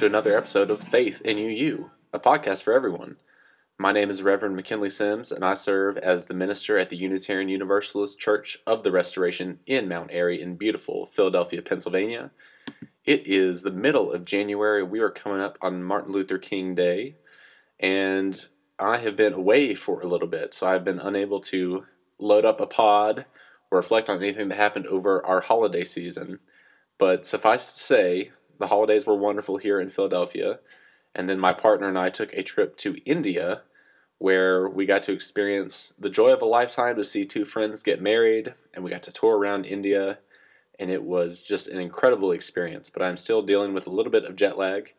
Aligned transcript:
to 0.00 0.06
another 0.06 0.34
episode 0.34 0.70
of 0.70 0.80
Faith 0.80 1.20
in 1.26 1.36
UU, 1.36 1.90
a 2.14 2.18
podcast 2.18 2.62
for 2.62 2.72
everyone. 2.72 3.16
My 3.76 3.92
name 3.92 4.08
is 4.08 4.22
Reverend 4.22 4.56
McKinley 4.56 4.88
Sims, 4.88 5.30
and 5.30 5.44
I 5.44 5.52
serve 5.52 5.98
as 5.98 6.24
the 6.24 6.32
minister 6.32 6.78
at 6.78 6.88
the 6.88 6.96
Unitarian 6.96 7.50
Universalist 7.50 8.18
Church 8.18 8.56
of 8.66 8.82
the 8.82 8.92
Restoration 8.92 9.58
in 9.66 9.88
Mount 9.88 10.08
Airy 10.10 10.40
in 10.40 10.56
beautiful 10.56 11.04
Philadelphia, 11.04 11.60
Pennsylvania. 11.60 12.30
It 13.04 13.26
is 13.26 13.62
the 13.62 13.70
middle 13.70 14.10
of 14.10 14.24
January. 14.24 14.82
We 14.82 15.00
are 15.00 15.10
coming 15.10 15.42
up 15.42 15.58
on 15.60 15.82
Martin 15.82 16.12
Luther 16.12 16.38
King 16.38 16.74
Day, 16.74 17.16
and 17.78 18.42
I 18.78 18.96
have 18.96 19.16
been 19.16 19.34
away 19.34 19.74
for 19.74 20.00
a 20.00 20.08
little 20.08 20.28
bit, 20.28 20.54
so 20.54 20.66
I've 20.66 20.82
been 20.82 20.98
unable 20.98 21.40
to 21.40 21.84
load 22.18 22.46
up 22.46 22.58
a 22.58 22.66
pod 22.66 23.26
or 23.70 23.76
reflect 23.76 24.08
on 24.08 24.22
anything 24.22 24.48
that 24.48 24.56
happened 24.56 24.86
over 24.86 25.22
our 25.26 25.42
holiday 25.42 25.84
season. 25.84 26.38
But 26.96 27.26
suffice 27.26 27.70
to 27.72 27.78
say, 27.78 28.30
the 28.60 28.68
holidays 28.68 29.06
were 29.06 29.16
wonderful 29.16 29.56
here 29.56 29.80
in 29.80 29.88
Philadelphia. 29.88 30.60
And 31.14 31.28
then 31.28 31.40
my 31.40 31.52
partner 31.52 31.88
and 31.88 31.98
I 31.98 32.10
took 32.10 32.32
a 32.32 32.42
trip 32.42 32.76
to 32.78 32.96
India 33.04 33.62
where 34.18 34.68
we 34.68 34.84
got 34.84 35.02
to 35.04 35.12
experience 35.12 35.94
the 35.98 36.10
joy 36.10 36.30
of 36.30 36.42
a 36.42 36.46
lifetime 36.46 36.94
to 36.96 37.04
see 37.04 37.24
two 37.24 37.46
friends 37.46 37.82
get 37.82 38.02
married. 38.02 38.54
And 38.72 38.84
we 38.84 38.90
got 38.90 39.02
to 39.04 39.12
tour 39.12 39.36
around 39.36 39.64
India. 39.64 40.18
And 40.78 40.90
it 40.90 41.02
was 41.02 41.42
just 41.42 41.68
an 41.68 41.80
incredible 41.80 42.30
experience. 42.30 42.90
But 42.90 43.02
I'm 43.02 43.16
still 43.16 43.40
dealing 43.40 43.72
with 43.72 43.86
a 43.86 43.90
little 43.90 44.12
bit 44.12 44.26
of 44.26 44.36
jet 44.36 44.58
lag 44.58 44.92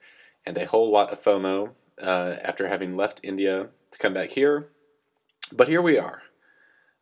and 0.44 0.58
a 0.58 0.66
whole 0.66 0.92
lot 0.92 1.12
of 1.12 1.24
FOMO 1.24 1.70
uh, 2.02 2.36
after 2.42 2.68
having 2.68 2.96
left 2.96 3.22
India 3.24 3.70
to 3.92 3.98
come 4.00 4.14
back 4.14 4.32
here. 4.32 4.70
But 5.54 5.68
here 5.68 5.84
we 5.84 6.00
are. 6.00 6.24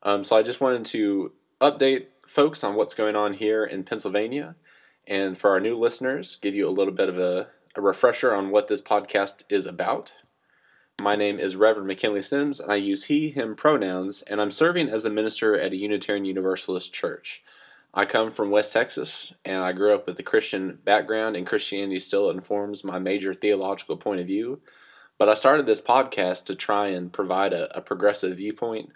Um, 0.03 0.25
so 0.25 0.35
I 0.35 0.44
just 0.44 0.59
wanted 0.59 0.83
to 0.85 1.31
update 1.61 2.07
folks 2.27 2.66
on 2.66 2.75
what's 2.75 2.94
going 2.94 3.16
on 3.16 3.33
here 3.33 3.63
in 3.63 3.83
Pennsylvania 3.83 4.55
and 5.08 5.38
for 5.38 5.52
our 5.52 5.59
new 5.59 5.78
listeners, 5.78 6.38
give 6.38 6.55
you 6.55 6.67
a 6.67 6.72
little 6.72 6.94
bit 6.94 7.09
of 7.09 7.17
a, 7.17 7.47
a 7.75 7.81
refresher 7.81 8.33
on 8.33 8.52
what 8.52 8.67
this 8.67 8.81
podcast 8.81 9.44
is 9.50 9.66
about. 9.66 10.11
My 11.02 11.16
name 11.16 11.39
is 11.39 11.56
Reverend 11.56 11.88
McKinley 11.88 12.22
Sims, 12.22 12.59
and 12.59 12.72
I 12.72 12.75
use 12.75 13.06
he, 13.06 13.30
him 13.30 13.56
pronouns, 13.56 14.22
and 14.23 14.41
I'm 14.41 14.52
serving 14.52 14.89
as 14.89 15.06
a 15.06 15.09
minister 15.09 15.58
at 15.58 15.72
a 15.72 15.78
Unitarian 15.78 16.25
Universalist 16.25 16.94
church. 16.94 17.41
I 17.94 18.06
come 18.06 18.31
from 18.31 18.52
West 18.52 18.73
Texas, 18.73 19.33
and 19.45 19.64
I 19.64 19.72
grew 19.72 19.95
up 19.95 20.06
with 20.06 20.19
a 20.19 20.23
Christian 20.23 20.78
background, 20.83 21.36
and 21.36 21.47
Christianity 21.47 22.00
still 22.00 22.30
informs 22.30 22.84
my 22.84 23.00
major 23.00 23.34
theological 23.34 23.97
point 23.97 24.19
of 24.19 24.28
view. 24.28 24.61
But 25.17 25.30
I 25.30 25.36
started 25.36 25.66
this 25.66 25.81
podcast 25.81 26.45
to 26.45 26.56
try 26.56 26.88
and 26.89 27.11
provide 27.11 27.53
a, 27.53 27.75
a 27.78 27.81
progressive 27.81 28.38
viewpoint 28.38 28.89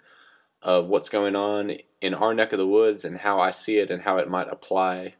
of 0.62 0.88
what's 0.88 1.10
going 1.10 1.36
on 1.36 1.72
in 2.00 2.14
our 2.14 2.34
neck 2.34 2.52
of 2.52 2.58
the 2.58 2.66
woods 2.66 3.04
and 3.04 3.18
how 3.18 3.40
I 3.40 3.50
see 3.50 3.78
it 3.78 3.90
and 3.90 4.02
how 4.02 4.18
it 4.18 4.30
might 4.30 4.48
apply 4.48 5.14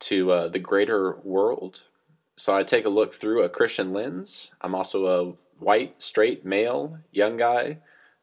to 0.00 0.32
uh, 0.32 0.48
the 0.48 0.58
greater 0.58 1.16
world. 1.24 1.82
So 2.36 2.54
I 2.54 2.62
take 2.62 2.84
a 2.84 2.90
look 2.90 3.14
through 3.14 3.42
a 3.42 3.48
Christian 3.48 3.92
lens. 3.92 4.52
I'm 4.60 4.74
also 4.74 5.06
a 5.06 5.62
white, 5.62 6.02
straight 6.02 6.44
male, 6.44 6.98
young 7.10 7.36
guy, 7.36 7.78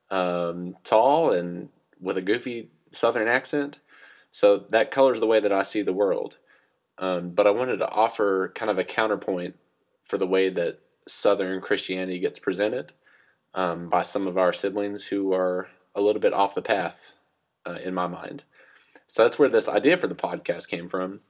um, 0.10 0.78
tall, 0.84 1.32
and 1.32 1.70
with 2.00 2.18
a 2.18 2.22
goofy 2.22 2.70
Southern 2.92 3.28
accent. 3.28 3.80
So 4.32 4.66
that 4.70 4.92
colors 4.92 5.20
the 5.20 5.28
way 5.28 5.40
that 5.40 5.52
I 5.52 5.64
see 5.64 5.82
the 5.82 5.94
world. 5.94 6.38
Um, 6.98 7.32
but 7.32 7.46
I 7.48 7.52
wanted 7.52 7.78
to 7.78 7.90
offer 7.90 8.50
kind 8.56 8.72
of 8.72 8.78
a 8.78 8.84
counterpoint 8.84 9.56
for 10.04 10.18
the 10.18 10.28
way 10.28 10.50
that 10.50 10.80
Southern 11.08 11.60
Christianity 11.62 12.20
gets 12.20 12.40
presented 12.40 12.94
um, 13.54 13.90
by 13.90 14.04
some 14.04 14.28
of 14.28 14.38
our 14.38 14.54
siblings 14.54 15.06
who 15.06 15.34
are 15.34 15.68
a 15.94 16.02
little 16.02 16.22
bit 16.22 16.34
off 16.34 16.56
the 16.56 16.62
path 16.62 17.14
uh, 17.66 17.78
in 17.84 17.94
my 17.94 18.08
mind. 18.08 18.44
So 19.08 19.24
that's 19.24 19.38
where 19.38 19.50
this 19.50 19.70
idea 19.70 19.98
for 19.98 20.08
the 20.08 20.16
podcast 20.16 20.68
came 20.68 20.88
from. 20.88 21.22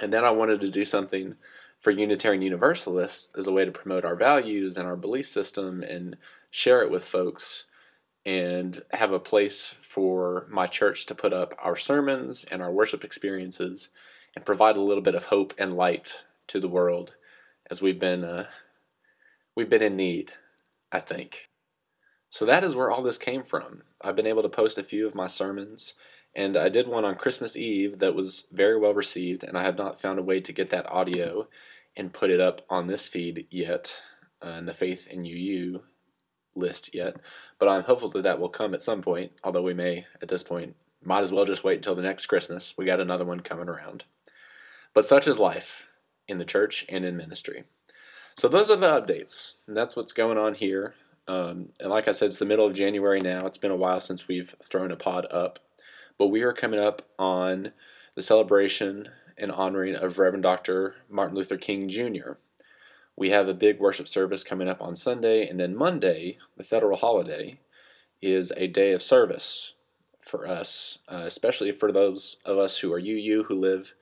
And 0.00 0.12
then 0.12 0.24
I 0.24 0.30
wanted 0.30 0.60
to 0.60 0.70
do 0.70 0.84
something 0.84 1.36
for 1.80 1.90
Unitarian 1.90 2.42
Universalists 2.42 3.32
as 3.36 3.46
a 3.46 3.52
way 3.52 3.64
to 3.64 3.70
promote 3.70 4.04
our 4.04 4.16
values 4.16 4.76
and 4.76 4.86
our 4.86 4.96
belief 4.96 5.28
system 5.28 5.82
and 5.82 6.16
share 6.50 6.82
it 6.82 6.90
with 6.90 7.04
folks 7.04 7.66
and 8.26 8.82
have 8.92 9.12
a 9.12 9.20
place 9.20 9.74
for 9.80 10.46
my 10.50 10.66
church 10.66 11.06
to 11.06 11.14
put 11.14 11.32
up 11.32 11.54
our 11.58 11.76
sermons 11.76 12.44
and 12.44 12.60
our 12.60 12.72
worship 12.72 13.04
experiences 13.04 13.88
and 14.34 14.44
provide 14.44 14.76
a 14.76 14.82
little 14.82 15.02
bit 15.02 15.14
of 15.14 15.26
hope 15.26 15.54
and 15.58 15.76
light 15.76 16.24
to 16.48 16.60
the 16.60 16.68
world 16.68 17.14
as 17.70 17.80
we've 17.82 17.98
been 17.98 18.24
uh, 18.24 18.46
we've 19.54 19.70
been 19.70 19.82
in 19.82 19.96
need, 19.96 20.32
I 20.92 21.00
think. 21.00 21.48
So 22.30 22.44
that 22.44 22.64
is 22.64 22.76
where 22.76 22.90
all 22.90 23.02
this 23.02 23.18
came 23.18 23.42
from. 23.42 23.82
I've 24.02 24.16
been 24.16 24.26
able 24.26 24.42
to 24.42 24.48
post 24.48 24.78
a 24.78 24.82
few 24.82 25.06
of 25.06 25.14
my 25.14 25.26
sermons 25.26 25.94
and 26.38 26.56
I 26.56 26.68
did 26.68 26.86
one 26.86 27.04
on 27.04 27.16
Christmas 27.16 27.56
Eve 27.56 27.98
that 27.98 28.14
was 28.14 28.46
very 28.52 28.78
well 28.78 28.94
received, 28.94 29.42
and 29.42 29.58
I 29.58 29.64
have 29.64 29.76
not 29.76 30.00
found 30.00 30.20
a 30.20 30.22
way 30.22 30.38
to 30.38 30.52
get 30.52 30.70
that 30.70 30.88
audio 30.88 31.48
and 31.96 32.12
put 32.12 32.30
it 32.30 32.40
up 32.40 32.64
on 32.70 32.86
this 32.86 33.08
feed 33.08 33.48
yet, 33.50 34.00
uh, 34.40 34.50
in 34.50 34.66
the 34.66 34.72
Faith 34.72 35.08
in 35.08 35.24
UU 35.26 35.80
list 36.54 36.94
yet. 36.94 37.16
But 37.58 37.68
I'm 37.68 37.82
hopeful 37.82 38.08
that 38.10 38.22
that 38.22 38.38
will 38.38 38.50
come 38.50 38.72
at 38.72 38.82
some 38.82 39.02
point, 39.02 39.32
although 39.42 39.62
we 39.62 39.74
may, 39.74 40.06
at 40.22 40.28
this 40.28 40.44
point, 40.44 40.76
might 41.02 41.24
as 41.24 41.32
well 41.32 41.44
just 41.44 41.64
wait 41.64 41.78
until 41.78 41.96
the 41.96 42.02
next 42.02 42.26
Christmas. 42.26 42.72
We 42.78 42.84
got 42.84 43.00
another 43.00 43.24
one 43.24 43.40
coming 43.40 43.68
around. 43.68 44.04
But 44.94 45.08
such 45.08 45.26
is 45.26 45.40
life 45.40 45.88
in 46.28 46.38
the 46.38 46.44
church 46.44 46.86
and 46.88 47.04
in 47.04 47.16
ministry. 47.16 47.64
So 48.36 48.46
those 48.46 48.70
are 48.70 48.76
the 48.76 48.86
updates, 48.86 49.56
and 49.66 49.76
that's 49.76 49.96
what's 49.96 50.12
going 50.12 50.38
on 50.38 50.54
here. 50.54 50.94
Um, 51.26 51.70
and 51.80 51.90
like 51.90 52.06
I 52.06 52.12
said, 52.12 52.26
it's 52.26 52.38
the 52.38 52.44
middle 52.44 52.64
of 52.64 52.74
January 52.74 53.20
now. 53.20 53.40
It's 53.44 53.58
been 53.58 53.72
a 53.72 53.76
while 53.76 53.98
since 53.98 54.28
we've 54.28 54.54
thrown 54.62 54.92
a 54.92 54.96
pod 54.96 55.26
up. 55.32 55.58
But 56.18 56.28
we 56.28 56.42
are 56.42 56.52
coming 56.52 56.80
up 56.80 57.02
on 57.16 57.70
the 58.16 58.22
celebration 58.22 59.08
and 59.36 59.52
honoring 59.52 59.94
of 59.94 60.18
Reverend 60.18 60.42
Dr. 60.42 60.96
Martin 61.08 61.36
Luther 61.36 61.56
King 61.56 61.88
Jr. 61.88 62.32
We 63.14 63.30
have 63.30 63.48
a 63.48 63.54
big 63.54 63.78
worship 63.78 64.08
service 64.08 64.42
coming 64.42 64.68
up 64.68 64.82
on 64.82 64.96
Sunday, 64.96 65.46
and 65.46 65.60
then 65.60 65.76
Monday, 65.76 66.38
the 66.56 66.64
federal 66.64 66.98
holiday, 66.98 67.60
is 68.20 68.52
a 68.56 68.66
day 68.66 68.92
of 68.92 69.02
service 69.02 69.74
for 70.20 70.44
us, 70.44 70.98
uh, 71.08 71.22
especially 71.24 71.70
for 71.70 71.92
those 71.92 72.38
of 72.44 72.58
us 72.58 72.78
who 72.78 72.92
are 72.92 72.98
UU 72.98 73.44
who 73.44 73.54
live 73.54 73.94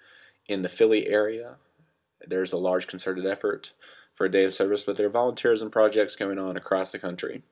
in 0.48 0.62
the 0.62 0.70
Philly 0.70 1.08
area. 1.08 1.56
There's 2.26 2.52
a 2.52 2.58
large 2.58 2.86
concerted 2.86 3.26
effort 3.26 3.72
for 4.14 4.24
a 4.24 4.32
day 4.32 4.44
of 4.44 4.54
service, 4.54 4.84
but 4.84 4.96
there 4.96 5.06
are 5.06 5.10
volunteerism 5.10 5.70
projects 5.70 6.16
going 6.16 6.38
on 6.38 6.56
across 6.56 6.92
the 6.92 6.98
country. 6.98 7.42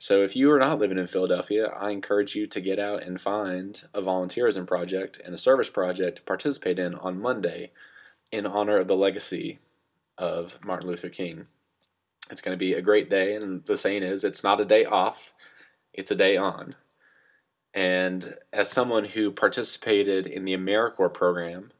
So 0.00 0.22
if 0.22 0.36
you 0.36 0.50
are 0.52 0.60
not 0.60 0.78
living 0.78 0.98
in 0.98 1.08
Philadelphia, 1.08 1.66
I 1.66 1.90
encourage 1.90 2.36
you 2.36 2.46
to 2.46 2.60
get 2.60 2.78
out 2.78 3.02
and 3.02 3.20
find 3.20 3.82
a 3.92 4.00
volunteerism 4.00 4.64
project 4.64 5.20
and 5.24 5.34
a 5.34 5.38
service 5.38 5.70
project 5.70 6.18
to 6.18 6.22
participate 6.22 6.78
in 6.78 6.94
on 6.94 7.20
Monday 7.20 7.72
in 8.30 8.46
honor 8.46 8.76
of 8.76 8.86
the 8.86 8.94
legacy 8.94 9.58
of 10.16 10.58
Martin 10.64 10.88
Luther 10.88 11.08
King. 11.08 11.46
It's 12.30 12.40
going 12.40 12.54
to 12.54 12.58
be 12.58 12.74
a 12.74 12.82
great 12.82 13.10
day, 13.10 13.34
and 13.34 13.64
the 13.64 13.76
saying 13.76 14.04
is 14.04 14.22
it's 14.22 14.44
not 14.44 14.60
a 14.60 14.64
day 14.64 14.84
off, 14.84 15.32
it's 15.92 16.12
a 16.12 16.16
day 16.16 16.36
on. 16.36 16.76
And 17.74 18.36
as 18.52 18.70
someone 18.70 19.04
who 19.04 19.32
participated 19.32 20.26
in 20.28 20.44
the 20.44 20.56
AmeriCorps 20.56 21.14
program, 21.14 21.72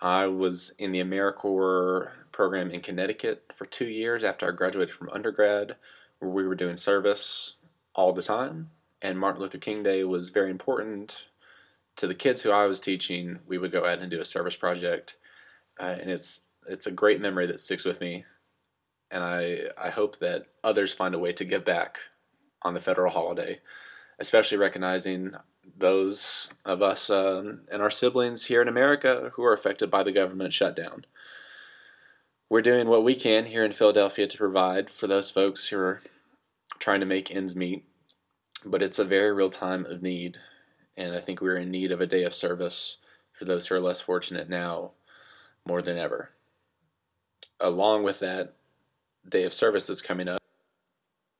I 0.00 0.26
was 0.26 0.72
in 0.78 0.92
the 0.92 1.02
AmeriCorps 1.02 2.10
program 2.30 2.70
in 2.70 2.80
Connecticut 2.80 3.44
for 3.54 3.66
two 3.66 3.86
years 3.86 4.22
after 4.22 4.48
I 4.48 4.54
graduated 4.54 4.94
from 4.94 5.10
undergrad 5.10 5.76
where 6.18 6.30
we 6.30 6.46
were 6.46 6.54
doing 6.54 6.76
service 6.76 7.56
all 7.94 8.12
the 8.12 8.22
time. 8.22 8.70
And 9.02 9.18
Martin 9.18 9.42
Luther 9.42 9.58
King 9.58 9.82
Day 9.82 10.04
was 10.04 10.30
very 10.30 10.50
important 10.50 11.28
to 11.96 12.06
the 12.06 12.14
kids 12.14 12.42
who 12.42 12.50
I 12.50 12.66
was 12.66 12.80
teaching. 12.80 13.38
We 13.46 13.58
would 13.58 13.72
go 13.72 13.84
out 13.84 13.98
and 13.98 14.10
do 14.10 14.20
a 14.20 14.24
service 14.24 14.56
project, 14.56 15.16
uh, 15.78 15.96
and 16.00 16.10
it's 16.10 16.42
it's 16.66 16.86
a 16.86 16.92
great 16.92 17.20
memory 17.20 17.46
that 17.46 17.60
sticks 17.60 17.84
with 17.84 18.00
me. 18.00 18.24
And 19.10 19.22
I 19.22 19.68
I 19.76 19.90
hope 19.90 20.18
that 20.18 20.46
others 20.62 20.92
find 20.92 21.14
a 21.14 21.18
way 21.18 21.32
to 21.34 21.44
give 21.44 21.64
back 21.64 21.98
on 22.62 22.74
the 22.74 22.80
federal 22.80 23.12
holiday, 23.12 23.60
especially 24.18 24.58
recognizing 24.58 25.32
those 25.76 26.48
of 26.64 26.82
us 26.82 27.10
um, 27.10 27.62
and 27.70 27.82
our 27.82 27.90
siblings 27.90 28.46
here 28.46 28.62
in 28.62 28.68
America 28.68 29.30
who 29.34 29.44
are 29.44 29.52
affected 29.52 29.90
by 29.90 30.02
the 30.02 30.12
government 30.12 30.52
shutdown 30.52 31.04
we're 32.48 32.62
doing 32.62 32.88
what 32.88 33.04
we 33.04 33.14
can 33.14 33.46
here 33.46 33.64
in 33.64 33.72
Philadelphia 33.72 34.26
to 34.26 34.38
provide 34.38 34.90
for 34.90 35.06
those 35.06 35.30
folks 35.30 35.68
who 35.68 35.78
are 35.78 36.00
trying 36.78 37.00
to 37.00 37.06
make 37.06 37.34
ends 37.34 37.56
meet. 37.56 37.84
But 38.64 38.82
it's 38.82 38.98
a 38.98 39.04
very 39.04 39.32
real 39.32 39.50
time 39.50 39.84
of 39.86 40.02
need, 40.02 40.38
and 40.96 41.14
I 41.14 41.20
think 41.20 41.40
we're 41.40 41.56
in 41.56 41.70
need 41.70 41.92
of 41.92 42.00
a 42.00 42.06
day 42.06 42.24
of 42.24 42.34
service 42.34 42.98
for 43.32 43.44
those 43.44 43.66
who 43.66 43.74
are 43.74 43.80
less 43.80 44.00
fortunate 44.00 44.48
now 44.48 44.92
more 45.66 45.82
than 45.82 45.98
ever. 45.98 46.30
Along 47.60 48.02
with 48.02 48.20
that 48.20 48.54
day 49.28 49.44
of 49.44 49.54
service 49.54 49.86
that's 49.86 50.02
coming 50.02 50.28
up, 50.28 50.40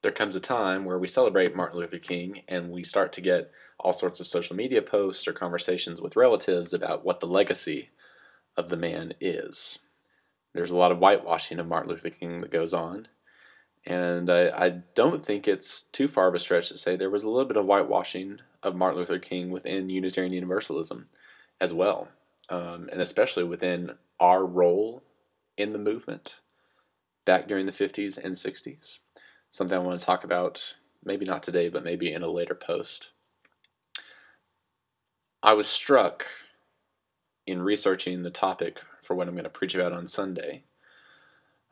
there 0.03 0.12
comes 0.12 0.35
a 0.35 0.41
time 0.41 0.85
where 0.85 0.99
we 0.99 1.06
celebrate 1.06 1.56
Martin 1.56 1.79
Luther 1.79 1.99
King 1.99 2.43
and 2.47 2.71
we 2.71 2.85
start 2.85 3.12
to 3.15 3.23
get 3.23 3.51
all 3.81 3.93
sorts 3.93 4.21
of 4.21 4.27
social 4.27 4.55
media 4.55 4.83
posts 4.83 5.27
or 5.27 5.33
conversations 5.33 6.01
with 6.01 6.17
relatives 6.17 6.75
about 6.75 7.05
what 7.05 7.21
the 7.21 7.27
legacy 7.27 7.91
of 8.56 8.69
the 8.69 8.77
man 8.77 9.15
is. 9.19 9.79
There's 10.55 10.71
a 10.71 10.77
lot 10.77 10.93
of 10.93 10.99
whitewashing 10.99 11.59
of 11.59 11.67
Martin 11.67 11.91
Luther 11.91 12.11
King 12.11 12.39
that 12.39 12.53
goes 12.53 12.73
on. 12.73 13.09
And 13.87 14.31
I, 14.31 14.49
I 14.49 14.69
don't 14.95 15.25
think 15.25 15.47
it's 15.47 15.83
too 15.83 16.09
far 16.09 16.29
of 16.29 16.35
a 16.35 16.39
stretch 16.39 16.71
to 16.71 16.79
say 16.79 16.97
there 16.97 17.11
was 17.11 17.23
a 17.23 17.29
little 17.29 17.45
bit 17.45 17.56
of 17.56 17.67
whitewashing 17.67 18.39
of 18.62 18.75
Martin 18.75 18.99
Luther 18.99 19.19
King 19.19 19.51
within 19.51 19.91
Unitarian 19.91 20.33
Universalism 20.33 21.09
as 21.61 21.75
well. 21.75 22.09
Um, 22.49 22.89
and 22.91 23.01
especially 23.01 23.45
within 23.45 23.93
our 24.21 24.45
role 24.47 25.03
in 25.56 25.73
the 25.73 25.79
movement 25.79 26.41
back 27.25 27.49
during 27.49 27.67
the 27.67 27.73
50s 27.73 28.17
and 28.17 28.35
60s. 28.35 29.01
Something 29.51 29.77
I 29.77 29.81
want 29.81 29.99
to 29.99 30.06
talk 30.06 30.25
about, 30.25 30.77
maybe 31.05 31.25
not 31.25 31.43
today, 31.43 31.69
but 31.69 31.85
maybe 31.85 32.12
in 32.12 32.23
a 32.23 32.29
later 32.29 32.55
post. 32.55 33.11
I 35.43 35.53
was 35.53 35.67
struck 35.67 36.27
in 37.47 37.61
researching 37.61 38.23
the 38.23 38.31
topic 38.31 38.81
for 39.05 39.15
what 39.15 39.29
I'm 39.29 39.35
going 39.35 39.45
to 39.45 39.51
preach 39.51 39.75
about 39.75 39.93
on 39.93 40.09
Sunday 40.09 40.65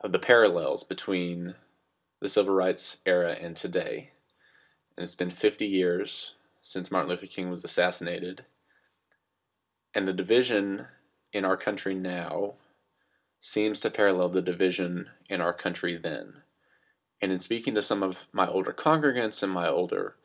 of 0.01 0.11
the 0.11 0.19
parallels 0.19 0.83
between 0.83 1.55
the 2.19 2.29
civil 2.29 2.53
rights 2.53 2.97
era 3.05 3.35
and 3.39 3.55
today. 3.55 4.11
And 4.95 5.03
it's 5.03 5.15
been 5.15 5.29
50 5.29 5.65
years 5.65 6.35
since 6.61 6.91
Martin 6.91 7.09
Luther 7.09 7.27
King 7.27 7.49
was 7.49 7.63
assassinated. 7.63 8.45
And 9.93 10.07
the 10.07 10.13
division 10.13 10.87
in 11.31 11.45
our 11.45 11.57
country 11.57 11.95
now 11.95 12.53
seems 13.39 13.79
to 13.81 13.89
parallel 13.89 14.29
the 14.29 14.41
division 14.41 15.09
in 15.29 15.41
our 15.41 15.53
country 15.53 15.97
then. 15.97 16.43
And 17.21 17.31
in 17.31 17.39
speaking 17.39 17.75
to 17.75 17.81
some 17.81 18.03
of 18.03 18.27
my 18.31 18.47
older 18.47 18.73
congregants 18.73 19.43
and 19.43 19.51
my 19.51 19.67
older 19.67 20.15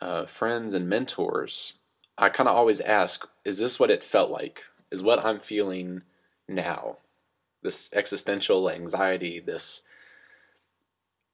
uh, 0.00 0.26
friends 0.26 0.74
and 0.74 0.88
mentors, 0.88 1.74
I 2.18 2.28
kind 2.28 2.48
of 2.48 2.56
always 2.56 2.80
ask, 2.80 3.26
is 3.44 3.58
this 3.58 3.78
what 3.78 3.90
it 3.90 4.02
felt 4.02 4.30
like? 4.30 4.64
Is 4.90 5.02
what 5.02 5.24
I'm 5.24 5.40
feeling 5.40 6.02
now? 6.48 6.98
This 7.62 7.90
existential 7.92 8.70
anxiety, 8.70 9.40
this 9.40 9.82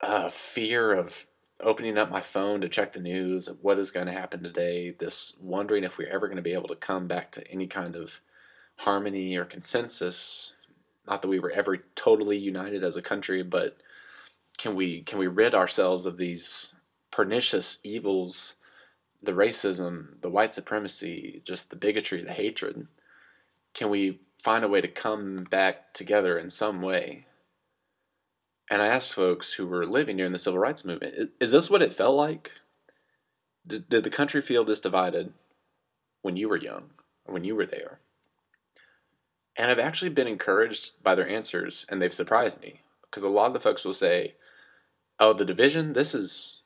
uh, 0.00 0.30
fear 0.30 0.92
of 0.92 1.26
opening 1.60 1.96
up 1.96 2.10
my 2.10 2.20
phone 2.20 2.60
to 2.60 2.68
check 2.68 2.92
the 2.92 3.00
news, 3.00 3.48
what 3.60 3.78
is 3.78 3.90
going 3.90 4.06
to 4.06 4.12
happen 4.12 4.42
today, 4.42 4.90
this 4.90 5.36
wondering 5.40 5.84
if 5.84 5.96
we're 5.96 6.08
ever 6.08 6.26
going 6.26 6.36
to 6.36 6.42
be 6.42 6.54
able 6.54 6.68
to 6.68 6.76
come 6.76 7.06
back 7.06 7.30
to 7.30 7.50
any 7.50 7.66
kind 7.66 7.94
of 7.94 8.20
harmony 8.78 9.36
or 9.36 9.44
consensus. 9.44 10.54
Not 11.06 11.22
that 11.22 11.28
we 11.28 11.38
were 11.38 11.50
ever 11.50 11.78
totally 11.94 12.38
united 12.38 12.82
as 12.82 12.96
a 12.96 13.02
country, 13.02 13.42
but 13.42 13.76
can 14.58 14.74
we 14.74 15.02
can 15.02 15.18
we 15.18 15.26
rid 15.26 15.54
ourselves 15.54 16.06
of 16.06 16.16
these 16.16 16.74
pernicious 17.10 17.78
evils, 17.82 18.54
the 19.22 19.32
racism, 19.32 20.20
the 20.20 20.30
white 20.30 20.54
supremacy, 20.54 21.42
just 21.44 21.70
the 21.70 21.76
bigotry, 21.76 22.22
the 22.22 22.32
hatred? 22.32 22.86
Can 23.74 23.90
we 23.90 24.20
find 24.42 24.64
a 24.64 24.68
way 24.68 24.80
to 24.80 24.88
come 24.88 25.44
back 25.44 25.94
together 25.94 26.38
in 26.38 26.50
some 26.50 26.82
way? 26.82 27.26
And 28.70 28.80
I 28.80 28.86
asked 28.86 29.14
folks 29.14 29.54
who 29.54 29.66
were 29.66 29.86
living 29.86 30.16
during 30.16 30.32
the 30.32 30.38
civil 30.38 30.58
rights 30.58 30.84
movement, 30.84 31.30
is 31.40 31.50
this 31.50 31.70
what 31.70 31.82
it 31.82 31.92
felt 31.92 32.16
like? 32.16 32.52
Did, 33.66 33.88
did 33.88 34.04
the 34.04 34.10
country 34.10 34.40
feel 34.40 34.64
this 34.64 34.80
divided 34.80 35.32
when 36.22 36.36
you 36.36 36.48
were 36.48 36.56
young, 36.56 36.90
when 37.24 37.44
you 37.44 37.54
were 37.54 37.66
there? 37.66 38.00
And 39.56 39.70
I've 39.70 39.78
actually 39.78 40.08
been 40.10 40.26
encouraged 40.26 41.02
by 41.02 41.14
their 41.14 41.28
answers, 41.28 41.84
and 41.88 42.00
they've 42.00 42.12
surprised 42.12 42.60
me 42.60 42.80
because 43.02 43.22
a 43.22 43.28
lot 43.28 43.48
of 43.48 43.54
the 43.54 43.60
folks 43.60 43.84
will 43.84 43.92
say, 43.92 44.34
"Oh, 45.20 45.34
the 45.34 45.44
division, 45.44 45.92
this 45.92 46.14
is 46.14 46.62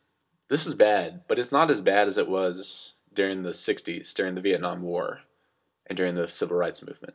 this 0.49 0.67
is 0.67 0.77
bad, 0.77 1.23
but 1.27 1.39
it's 1.39 1.51
not 1.51 1.71
as 1.71 1.81
bad 1.81 2.07
as 2.07 2.17
it 2.17 2.29
was 2.29 2.95
during 3.13 3.43
the 3.43 3.51
'60s, 3.51 4.15
during 4.15 4.35
the 4.35 4.41
Vietnam 4.41 4.83
War, 4.83 5.23
and 5.87 5.97
during 5.97 6.15
the 6.15 6.29
civil 6.29 6.57
rights 6.57 6.85
movement. 6.85 7.15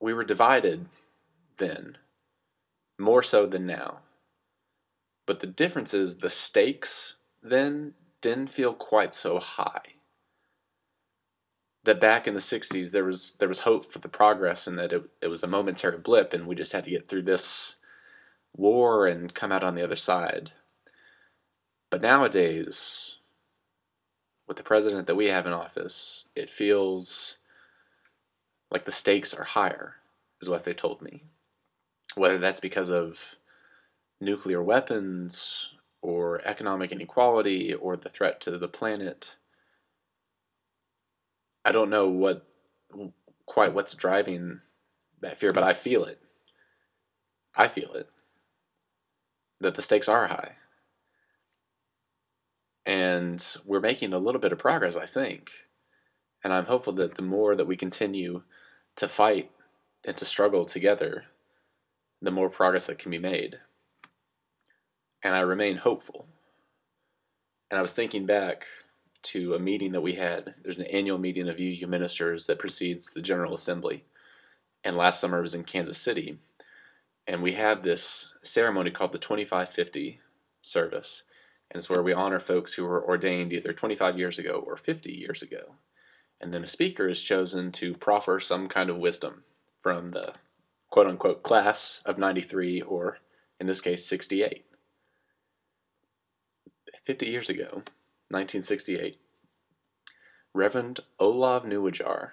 We 0.00 0.12
were 0.12 0.24
divided 0.24 0.86
then, 1.56 1.98
more 2.98 3.22
so 3.22 3.46
than 3.46 3.66
now. 3.66 4.00
But 5.26 5.40
the 5.40 5.46
difference 5.46 5.94
is 5.94 6.16
the 6.16 6.30
stakes 6.30 7.16
then 7.42 7.94
didn't 8.20 8.48
feel 8.48 8.74
quite 8.74 9.14
so 9.14 9.38
high. 9.38 9.82
That 11.84 12.00
back 12.00 12.26
in 12.26 12.34
the 12.34 12.40
60s 12.40 12.92
there 12.92 13.04
was 13.04 13.32
there 13.38 13.48
was 13.48 13.60
hope 13.60 13.84
for 13.84 13.98
the 13.98 14.08
progress 14.08 14.66
and 14.66 14.78
that 14.78 14.92
it, 14.92 15.02
it 15.20 15.28
was 15.28 15.42
a 15.42 15.46
momentary 15.46 15.98
blip 15.98 16.32
and 16.32 16.46
we 16.46 16.54
just 16.54 16.72
had 16.72 16.84
to 16.84 16.90
get 16.90 17.08
through 17.08 17.22
this 17.22 17.76
war 18.56 19.06
and 19.06 19.34
come 19.34 19.52
out 19.52 19.62
on 19.62 19.74
the 19.74 19.82
other 19.82 19.96
side. 19.96 20.52
But 21.90 22.00
nowadays, 22.00 23.18
with 24.46 24.56
the 24.56 24.62
president 24.62 25.06
that 25.06 25.16
we 25.16 25.26
have 25.26 25.46
in 25.46 25.52
office, 25.52 26.26
it 26.34 26.50
feels 26.50 27.38
like 28.70 28.84
the 28.84 28.92
stakes 28.92 29.32
are 29.32 29.44
higher, 29.44 29.96
is 30.40 30.48
what 30.48 30.64
they 30.64 30.74
told 30.74 31.00
me 31.00 31.24
whether 32.14 32.38
that's 32.38 32.60
because 32.60 32.90
of 32.90 33.36
nuclear 34.20 34.62
weapons 34.62 35.70
or 36.00 36.40
economic 36.44 36.92
inequality 36.92 37.74
or 37.74 37.96
the 37.96 38.08
threat 38.08 38.40
to 38.42 38.58
the 38.58 38.68
planet. 38.68 39.36
I 41.64 41.72
don't 41.72 41.90
know 41.90 42.08
what 42.08 42.46
quite 43.46 43.74
what's 43.74 43.94
driving 43.94 44.60
that 45.20 45.36
fear, 45.36 45.52
but 45.52 45.62
I 45.62 45.72
feel 45.72 46.04
it. 46.04 46.20
I 47.56 47.68
feel 47.68 47.92
it. 47.94 48.08
That 49.60 49.74
the 49.74 49.82
stakes 49.82 50.08
are 50.08 50.26
high. 50.26 50.56
And 52.86 53.44
we're 53.64 53.80
making 53.80 54.12
a 54.12 54.18
little 54.18 54.40
bit 54.40 54.52
of 54.52 54.58
progress, 54.58 54.96
I 54.96 55.06
think. 55.06 55.50
And 56.42 56.52
I'm 56.52 56.66
hopeful 56.66 56.92
that 56.94 57.14
the 57.14 57.22
more 57.22 57.56
that 57.56 57.66
we 57.66 57.76
continue 57.76 58.42
to 58.96 59.08
fight 59.08 59.50
and 60.04 60.16
to 60.16 60.24
struggle 60.24 60.66
together, 60.66 61.24
the 62.20 62.30
more 62.30 62.50
progress 62.50 62.86
that 62.86 62.98
can 62.98 63.10
be 63.10 63.18
made. 63.18 63.58
And 65.22 65.34
I 65.34 65.40
remain 65.40 65.78
hopeful. 65.78 66.26
And 67.70 67.78
I 67.78 67.82
was 67.82 67.92
thinking 67.92 68.26
back 68.26 68.66
to 69.24 69.54
a 69.54 69.58
meeting 69.58 69.92
that 69.92 70.02
we 70.02 70.14
had. 70.14 70.54
There's 70.62 70.76
an 70.76 70.86
annual 70.86 71.18
meeting 71.18 71.48
of 71.48 71.58
UU 71.58 71.86
ministers 71.86 72.46
that 72.46 72.58
precedes 72.58 73.12
the 73.12 73.22
General 73.22 73.54
Assembly. 73.54 74.04
And 74.84 74.96
last 74.96 75.18
summer 75.18 75.38
it 75.38 75.42
was 75.42 75.54
in 75.54 75.64
Kansas 75.64 75.98
City. 75.98 76.38
And 77.26 77.42
we 77.42 77.52
had 77.52 77.82
this 77.82 78.34
ceremony 78.42 78.90
called 78.90 79.12
the 79.12 79.18
2550 79.18 80.20
service. 80.60 81.22
And 81.70 81.78
it's 81.78 81.90
where 81.90 82.02
we 82.02 82.12
honor 82.12 82.38
folks 82.38 82.74
who 82.74 82.84
were 82.84 83.04
ordained 83.04 83.52
either 83.52 83.72
25 83.72 84.18
years 84.18 84.38
ago 84.38 84.62
or 84.66 84.76
50 84.76 85.12
years 85.12 85.42
ago. 85.42 85.74
And 86.40 86.52
then 86.52 86.62
a 86.62 86.68
speaker 86.68 87.08
is 87.08 87.22
chosen 87.22 87.72
to 87.72 87.94
proffer 87.94 88.38
some 88.38 88.68
kind 88.68 88.90
of 88.90 88.98
wisdom 88.98 89.44
from 89.80 90.08
the 90.08 90.34
quote 90.90 91.06
unquote 91.06 91.42
class 91.42 92.02
of 92.04 92.18
93 92.18 92.82
or 92.82 93.18
in 93.58 93.66
this 93.66 93.80
case 93.80 94.06
68. 94.06 94.64
50 97.02 97.26
years 97.26 97.50
ago, 97.50 97.82
1968, 98.30 99.18
Reverend 100.54 101.00
Olav 101.18 101.64
Nuwajar 101.64 102.30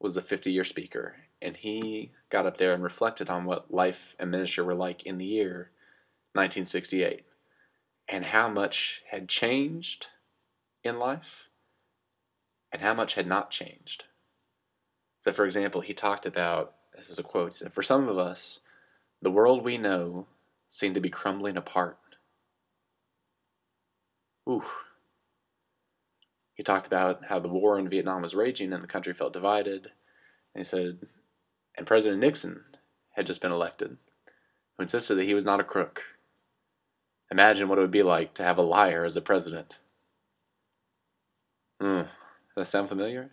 was 0.00 0.14
the 0.14 0.22
50 0.22 0.52
year 0.52 0.64
speaker, 0.64 1.16
and 1.40 1.56
he 1.56 2.12
got 2.30 2.46
up 2.46 2.56
there 2.56 2.72
and 2.74 2.82
reflected 2.82 3.30
on 3.30 3.44
what 3.44 3.72
life 3.72 4.14
and 4.18 4.30
ministry 4.30 4.64
were 4.64 4.74
like 4.74 5.04
in 5.04 5.18
the 5.18 5.24
year 5.24 5.70
1968 6.34 7.24
and 8.08 8.26
how 8.26 8.48
much 8.48 9.02
had 9.10 9.28
changed 9.28 10.06
in 10.82 10.98
life 10.98 11.48
and 12.72 12.82
how 12.82 12.94
much 12.94 13.14
had 13.14 13.26
not 13.26 13.50
changed. 13.50 14.04
So, 15.20 15.32
for 15.32 15.44
example, 15.44 15.80
he 15.80 15.92
talked 15.92 16.26
about 16.26 16.74
this 16.96 17.10
is 17.10 17.18
a 17.18 17.22
quote. 17.22 17.56
Said, 17.56 17.72
For 17.72 17.82
some 17.82 18.08
of 18.08 18.18
us, 18.18 18.60
the 19.22 19.30
world 19.30 19.64
we 19.64 19.78
know 19.78 20.26
seemed 20.68 20.94
to 20.94 21.00
be 21.00 21.10
crumbling 21.10 21.56
apart. 21.56 21.98
Ooh. 24.48 24.64
He 26.54 26.62
talked 26.62 26.86
about 26.86 27.26
how 27.26 27.38
the 27.38 27.48
war 27.48 27.78
in 27.78 27.88
Vietnam 27.88 28.22
was 28.22 28.34
raging 28.34 28.72
and 28.72 28.82
the 28.82 28.88
country 28.88 29.14
felt 29.14 29.32
divided. 29.32 29.92
And 30.54 30.64
he 30.64 30.64
said, 30.64 31.06
and 31.76 31.86
President 31.86 32.20
Nixon 32.20 32.64
had 33.12 33.26
just 33.26 33.40
been 33.40 33.52
elected, 33.52 33.96
who 34.76 34.82
insisted 34.82 35.14
that 35.14 35.24
he 35.24 35.34
was 35.34 35.44
not 35.44 35.60
a 35.60 35.64
crook. 35.64 36.02
Imagine 37.30 37.68
what 37.68 37.78
it 37.78 37.82
would 37.82 37.90
be 37.90 38.02
like 38.02 38.34
to 38.34 38.42
have 38.42 38.58
a 38.58 38.62
liar 38.62 39.04
as 39.04 39.16
a 39.16 39.20
president. 39.20 39.78
Hmm. 41.80 42.02
Does 42.02 42.08
that 42.56 42.66
sound 42.66 42.88
familiar? 42.88 43.30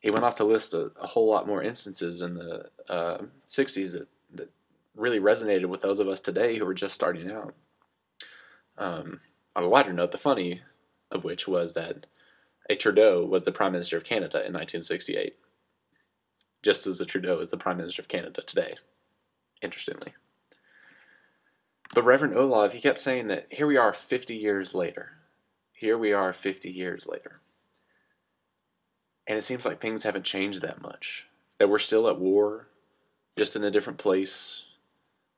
he 0.00 0.10
went 0.10 0.24
off 0.24 0.36
to 0.36 0.44
list 0.44 0.74
a, 0.74 0.92
a 1.00 1.06
whole 1.06 1.28
lot 1.28 1.46
more 1.46 1.62
instances 1.62 2.22
in 2.22 2.34
the 2.34 2.70
uh, 2.88 3.18
60s 3.46 3.92
that, 3.92 4.08
that 4.34 4.50
really 4.94 5.20
resonated 5.20 5.66
with 5.66 5.82
those 5.82 5.98
of 5.98 6.08
us 6.08 6.20
today 6.20 6.56
who 6.56 6.64
were 6.64 6.74
just 6.74 6.94
starting 6.94 7.30
out. 7.30 7.54
Um, 8.76 9.20
on 9.56 9.64
a 9.64 9.68
lighter 9.68 9.92
note, 9.92 10.12
the 10.12 10.18
funny 10.18 10.62
of 11.10 11.24
which 11.24 11.48
was 11.48 11.74
that 11.74 12.06
a 12.70 12.76
Trudeau 12.76 13.24
was 13.24 13.42
the 13.42 13.52
Prime 13.52 13.72
Minister 13.72 13.96
of 13.96 14.04
Canada 14.04 14.38
in 14.38 14.52
1968, 14.52 15.34
just 16.62 16.86
as 16.86 17.00
a 17.00 17.06
Trudeau 17.06 17.40
is 17.40 17.48
the 17.48 17.56
Prime 17.56 17.78
Minister 17.78 18.02
of 18.02 18.08
Canada 18.08 18.42
today, 18.42 18.74
interestingly. 19.62 20.12
But 21.94 22.04
Reverend 22.04 22.36
Olav, 22.36 22.72
he 22.72 22.80
kept 22.80 22.98
saying 22.98 23.28
that 23.28 23.46
here 23.50 23.66
we 23.66 23.76
are 23.76 23.92
50 23.92 24.36
years 24.36 24.74
later. 24.74 25.12
Here 25.72 25.96
we 25.96 26.12
are 26.12 26.32
50 26.32 26.70
years 26.70 27.06
later. 27.06 27.40
And 29.26 29.38
it 29.38 29.42
seems 29.42 29.64
like 29.64 29.80
things 29.80 30.02
haven't 30.02 30.24
changed 30.24 30.62
that 30.62 30.82
much. 30.82 31.26
That 31.58 31.68
we're 31.68 31.78
still 31.78 32.08
at 32.08 32.18
war, 32.18 32.68
just 33.36 33.56
in 33.56 33.64
a 33.64 33.70
different 33.70 33.98
place. 33.98 34.64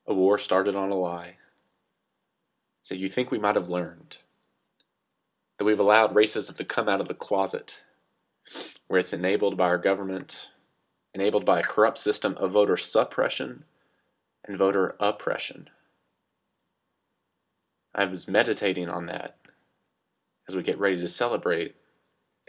A 0.07 0.13
war 0.13 0.37
started 0.37 0.75
on 0.75 0.91
a 0.91 0.95
lie. 0.95 1.37
So 2.83 2.95
you 2.95 3.09
think 3.09 3.31
we 3.31 3.39
might 3.39 3.55
have 3.55 3.69
learned 3.69 4.17
that 5.57 5.65
we've 5.65 5.79
allowed 5.79 6.15
racism 6.15 6.57
to 6.57 6.65
come 6.65 6.89
out 6.89 6.99
of 6.99 7.07
the 7.07 7.13
closet, 7.13 7.81
where 8.87 8.99
it's 8.99 9.13
enabled 9.13 9.55
by 9.57 9.65
our 9.65 9.77
government 9.77 10.51
enabled 11.13 11.45
by 11.45 11.59
a 11.59 11.63
corrupt 11.63 11.97
system 11.97 12.35
of 12.37 12.51
voter 12.51 12.77
suppression 12.77 13.65
and 14.45 14.57
voter 14.57 14.95
oppression. 14.99 15.69
I 17.93 18.05
was 18.05 18.27
meditating 18.27 18.89
on 18.89 19.05
that 19.07 19.35
as 20.47 20.55
we 20.55 20.63
get 20.63 20.79
ready 20.79 20.99
to 20.99 21.07
celebrate 21.07 21.75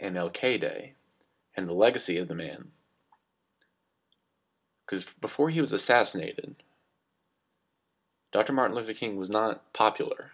MLK 0.01 0.59
Day 0.59 0.93
and 1.55 1.65
the 1.65 1.73
legacy 1.73 2.17
of 2.17 2.27
the 2.27 2.35
man. 2.35 2.71
Because 4.85 5.05
before 5.21 5.49
he 5.49 5.61
was 5.61 5.73
assassinated, 5.73 6.55
Dr. 8.31 8.53
Martin 8.53 8.75
Luther 8.75 8.93
King 8.93 9.15
was 9.15 9.29
not 9.29 9.71
popular 9.73 10.31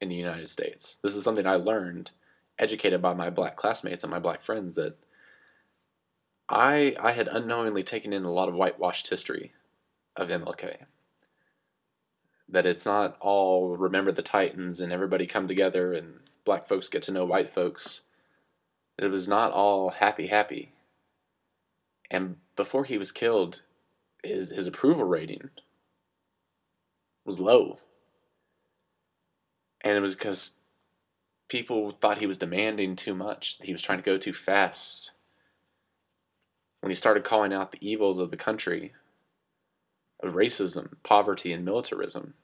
in 0.00 0.08
the 0.08 0.14
United 0.14 0.48
States. 0.48 0.98
This 1.02 1.14
is 1.14 1.24
something 1.24 1.46
I 1.46 1.56
learned, 1.56 2.10
educated 2.58 3.02
by 3.02 3.14
my 3.14 3.30
black 3.30 3.56
classmates 3.56 4.04
and 4.04 4.10
my 4.10 4.18
black 4.18 4.40
friends, 4.40 4.74
that 4.76 4.96
I 6.48 6.96
I 6.98 7.12
had 7.12 7.28
unknowingly 7.28 7.82
taken 7.82 8.12
in 8.12 8.24
a 8.24 8.32
lot 8.32 8.48
of 8.48 8.54
whitewashed 8.54 9.08
history 9.08 9.52
of 10.16 10.28
MLK. 10.28 10.86
That 12.48 12.66
it's 12.66 12.86
not 12.86 13.16
all 13.20 13.76
remember 13.76 14.12
the 14.12 14.22
Titans 14.22 14.80
and 14.80 14.92
everybody 14.92 15.26
come 15.26 15.48
together 15.48 15.92
and 15.92 16.20
black 16.44 16.66
folks 16.66 16.88
get 16.88 17.02
to 17.02 17.12
know 17.12 17.24
white 17.24 17.48
folks. 17.48 18.02
It 18.98 19.08
was 19.08 19.28
not 19.28 19.52
all 19.52 19.90
happy 19.90 20.28
happy. 20.28 20.72
And 22.10 22.36
before 22.54 22.84
he 22.84 22.98
was 22.98 23.12
killed, 23.12 23.62
his 24.22 24.50
his 24.50 24.66
approval 24.66 25.04
rating 25.04 25.50
was 27.24 27.40
low. 27.40 27.78
And 29.80 29.96
it 29.96 30.00
was 30.00 30.14
because 30.14 30.52
people 31.48 31.92
thought 32.00 32.18
he 32.18 32.26
was 32.26 32.38
demanding 32.38 32.96
too 32.96 33.14
much, 33.14 33.58
that 33.58 33.66
he 33.66 33.72
was 33.72 33.82
trying 33.82 33.98
to 33.98 34.04
go 34.04 34.18
too 34.18 34.32
fast 34.32 35.12
when 36.80 36.90
he 36.90 36.94
started 36.94 37.24
calling 37.24 37.52
out 37.52 37.72
the 37.72 37.84
evils 37.88 38.18
of 38.18 38.30
the 38.30 38.36
country, 38.36 38.92
of 40.20 40.34
racism, 40.34 40.94
poverty, 41.02 41.52
and 41.52 41.64
militarism. 41.64 42.34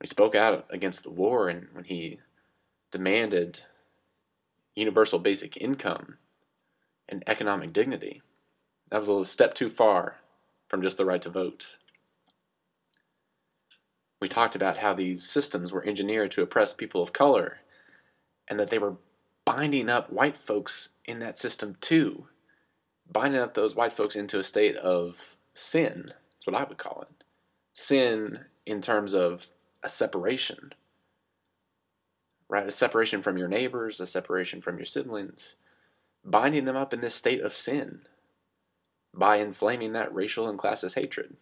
He 0.00 0.06
spoke 0.06 0.34
out 0.34 0.66
against 0.70 1.02
the 1.02 1.10
war 1.10 1.48
and 1.48 1.68
when 1.72 1.84
he 1.84 2.20
demanded 2.90 3.62
universal 4.74 5.18
basic 5.18 5.56
income 5.56 6.18
and 7.08 7.24
economic 7.26 7.72
dignity. 7.72 8.22
That 8.90 9.00
was 9.00 9.08
a 9.08 9.24
step 9.24 9.54
too 9.54 9.68
far 9.68 10.16
from 10.68 10.82
just 10.82 10.96
the 10.96 11.04
right 11.04 11.22
to 11.22 11.30
vote. 11.30 11.66
We 14.20 14.28
talked 14.28 14.54
about 14.54 14.78
how 14.78 14.94
these 14.94 15.28
systems 15.28 15.72
were 15.72 15.84
engineered 15.84 16.30
to 16.32 16.42
oppress 16.42 16.74
people 16.74 17.02
of 17.02 17.12
color 17.12 17.58
and 18.48 18.58
that 18.58 18.70
they 18.70 18.78
were 18.78 18.96
binding 19.44 19.88
up 19.88 20.12
white 20.12 20.36
folks 20.36 20.90
in 21.04 21.18
that 21.20 21.38
system 21.38 21.76
too 21.80 22.26
binding 23.10 23.40
up 23.40 23.54
those 23.54 23.74
white 23.74 23.92
folks 23.92 24.16
into 24.16 24.38
a 24.38 24.44
state 24.44 24.76
of 24.76 25.36
sin. 25.54 26.12
What 26.48 26.58
I 26.58 26.64
would 26.64 26.78
call 26.78 27.02
it. 27.02 27.24
Sin 27.74 28.46
in 28.64 28.80
terms 28.80 29.12
of 29.12 29.48
a 29.82 29.88
separation, 29.90 30.72
right? 32.48 32.66
A 32.66 32.70
separation 32.70 33.20
from 33.20 33.36
your 33.36 33.48
neighbors, 33.48 34.00
a 34.00 34.06
separation 34.06 34.62
from 34.62 34.78
your 34.78 34.86
siblings, 34.86 35.56
binding 36.24 36.64
them 36.64 36.74
up 36.74 36.94
in 36.94 37.00
this 37.00 37.14
state 37.14 37.42
of 37.42 37.52
sin 37.52 38.00
by 39.12 39.36
inflaming 39.36 39.92
that 39.92 40.14
racial 40.14 40.48
and 40.48 40.58
classist 40.58 40.94
hatred. 40.94 41.36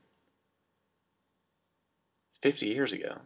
50 2.43 2.67
years 2.67 2.93
ago. 2.93 3.19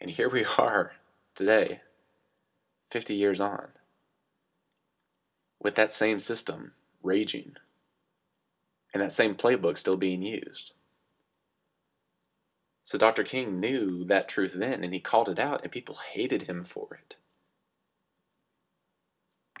And 0.00 0.08
here 0.08 0.28
we 0.28 0.44
are 0.56 0.92
today, 1.34 1.80
50 2.92 3.12
years 3.12 3.40
on 3.40 3.70
with 5.60 5.74
that 5.74 5.92
same 5.92 6.20
system 6.20 6.74
raging 7.02 7.56
and 8.92 9.02
that 9.02 9.12
same 9.12 9.34
playbook 9.34 9.78
still 9.78 9.96
being 9.96 10.22
used. 10.22 10.72
So 12.84 12.98
Dr. 12.98 13.24
King 13.24 13.60
knew 13.60 14.04
that 14.04 14.28
truth 14.28 14.54
then 14.54 14.82
and 14.84 14.92
he 14.92 15.00
called 15.00 15.28
it 15.28 15.38
out, 15.38 15.62
and 15.62 15.72
people 15.72 15.98
hated 16.12 16.42
him 16.42 16.64
for 16.64 16.88
it. 16.94 17.16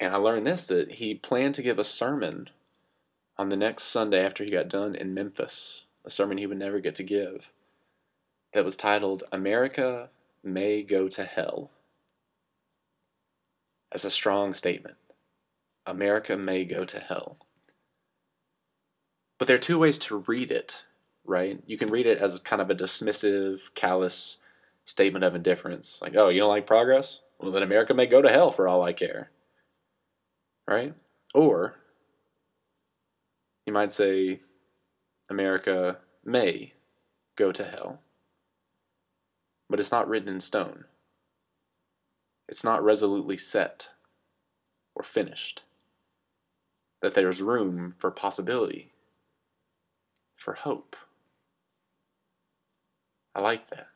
And 0.00 0.12
I 0.12 0.18
learned 0.18 0.46
this 0.46 0.66
that 0.66 0.92
he 0.92 1.14
planned 1.14 1.54
to 1.54 1.62
give 1.62 1.78
a 1.78 1.84
sermon 1.84 2.50
on 3.38 3.48
the 3.48 3.56
next 3.56 3.84
Sunday 3.84 4.24
after 4.24 4.44
he 4.44 4.50
got 4.50 4.68
done 4.68 4.94
in 4.94 5.14
Memphis, 5.14 5.84
a 6.04 6.10
sermon 6.10 6.38
he 6.38 6.46
would 6.46 6.58
never 6.58 6.80
get 6.80 6.94
to 6.96 7.02
give, 7.02 7.52
that 8.52 8.64
was 8.64 8.76
titled 8.76 9.24
America 9.32 10.10
May 10.42 10.82
Go 10.82 11.08
to 11.08 11.24
Hell. 11.24 11.70
That's 13.92 14.04
a 14.04 14.10
strong 14.10 14.54
statement. 14.54 14.96
America 15.86 16.36
may 16.36 16.64
go 16.64 16.84
to 16.84 16.98
hell. 16.98 17.36
But 19.42 19.48
there 19.48 19.56
are 19.56 19.58
two 19.58 19.80
ways 19.80 19.98
to 19.98 20.18
read 20.18 20.52
it, 20.52 20.84
right? 21.24 21.60
You 21.66 21.76
can 21.76 21.88
read 21.88 22.06
it 22.06 22.18
as 22.18 22.38
kind 22.38 22.62
of 22.62 22.70
a 22.70 22.76
dismissive, 22.76 23.74
callous 23.74 24.38
statement 24.84 25.24
of 25.24 25.34
indifference. 25.34 25.98
Like, 26.00 26.14
oh, 26.14 26.28
you 26.28 26.38
don't 26.38 26.48
like 26.48 26.64
progress? 26.64 27.22
Well, 27.40 27.50
then 27.50 27.64
America 27.64 27.92
may 27.92 28.06
go 28.06 28.22
to 28.22 28.28
hell 28.28 28.52
for 28.52 28.68
all 28.68 28.84
I 28.84 28.92
care. 28.92 29.32
Right? 30.68 30.94
Or 31.34 31.74
you 33.66 33.72
might 33.72 33.90
say, 33.90 34.42
America 35.28 35.98
may 36.24 36.74
go 37.34 37.50
to 37.50 37.64
hell. 37.64 37.98
But 39.68 39.80
it's 39.80 39.90
not 39.90 40.08
written 40.08 40.28
in 40.28 40.38
stone. 40.38 40.84
It's 42.48 42.62
not 42.62 42.84
resolutely 42.84 43.38
set 43.38 43.88
or 44.94 45.02
finished 45.02 45.64
that 47.00 47.14
there's 47.14 47.42
room 47.42 47.96
for 47.98 48.12
possibility, 48.12 48.91
for 50.42 50.54
hope. 50.54 50.96
I 53.34 53.40
like 53.40 53.70
that. 53.70 53.88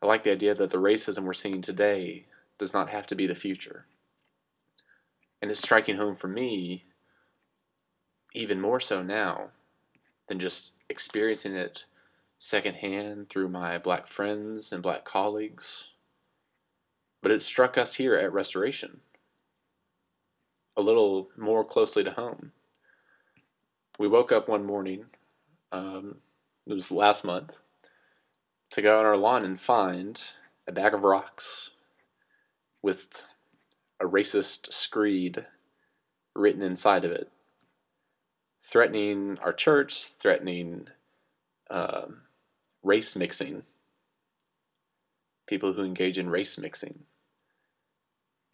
I 0.00 0.06
like 0.06 0.22
the 0.22 0.30
idea 0.30 0.54
that 0.54 0.70
the 0.70 0.78
racism 0.78 1.24
we're 1.24 1.32
seeing 1.32 1.60
today 1.60 2.26
does 2.58 2.72
not 2.72 2.90
have 2.90 3.06
to 3.08 3.16
be 3.16 3.26
the 3.26 3.34
future. 3.34 3.86
And 5.40 5.50
it's 5.50 5.60
striking 5.60 5.96
home 5.96 6.14
for 6.14 6.28
me 6.28 6.84
even 8.34 8.60
more 8.60 8.78
so 8.78 9.02
now 9.02 9.48
than 10.28 10.38
just 10.38 10.74
experiencing 10.88 11.54
it 11.54 11.86
secondhand 12.38 13.28
through 13.28 13.48
my 13.48 13.78
black 13.78 14.06
friends 14.06 14.72
and 14.72 14.82
black 14.82 15.04
colleagues. 15.04 15.92
But 17.22 17.32
it 17.32 17.42
struck 17.42 17.76
us 17.76 17.94
here 17.94 18.14
at 18.14 18.32
Restoration 18.32 19.00
a 20.76 20.82
little 20.82 21.28
more 21.36 21.64
closely 21.64 22.04
to 22.04 22.12
home. 22.12 22.52
We 23.98 24.06
woke 24.06 24.30
up 24.30 24.48
one 24.48 24.64
morning, 24.64 25.06
um, 25.72 26.18
it 26.68 26.72
was 26.72 26.92
last 26.92 27.24
month, 27.24 27.58
to 28.70 28.80
go 28.80 29.00
on 29.00 29.04
our 29.04 29.16
lawn 29.16 29.44
and 29.44 29.58
find 29.58 30.22
a 30.68 30.72
bag 30.72 30.94
of 30.94 31.02
rocks 31.02 31.72
with 32.80 33.24
a 34.00 34.04
racist 34.04 34.72
screed 34.72 35.44
written 36.36 36.62
inside 36.62 37.04
of 37.04 37.10
it, 37.10 37.32
threatening 38.62 39.36
our 39.40 39.52
church, 39.52 40.04
threatening 40.04 40.86
um, 41.68 42.22
race 42.84 43.16
mixing, 43.16 43.64
people 45.48 45.72
who 45.72 45.82
engage 45.82 46.18
in 46.18 46.30
race 46.30 46.56
mixing, 46.56 47.00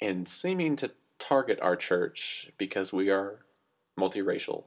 and 0.00 0.26
seeming 0.26 0.74
to 0.76 0.92
target 1.18 1.60
our 1.60 1.76
church 1.76 2.50
because 2.56 2.94
we 2.94 3.10
are 3.10 3.40
multiracial, 4.00 4.64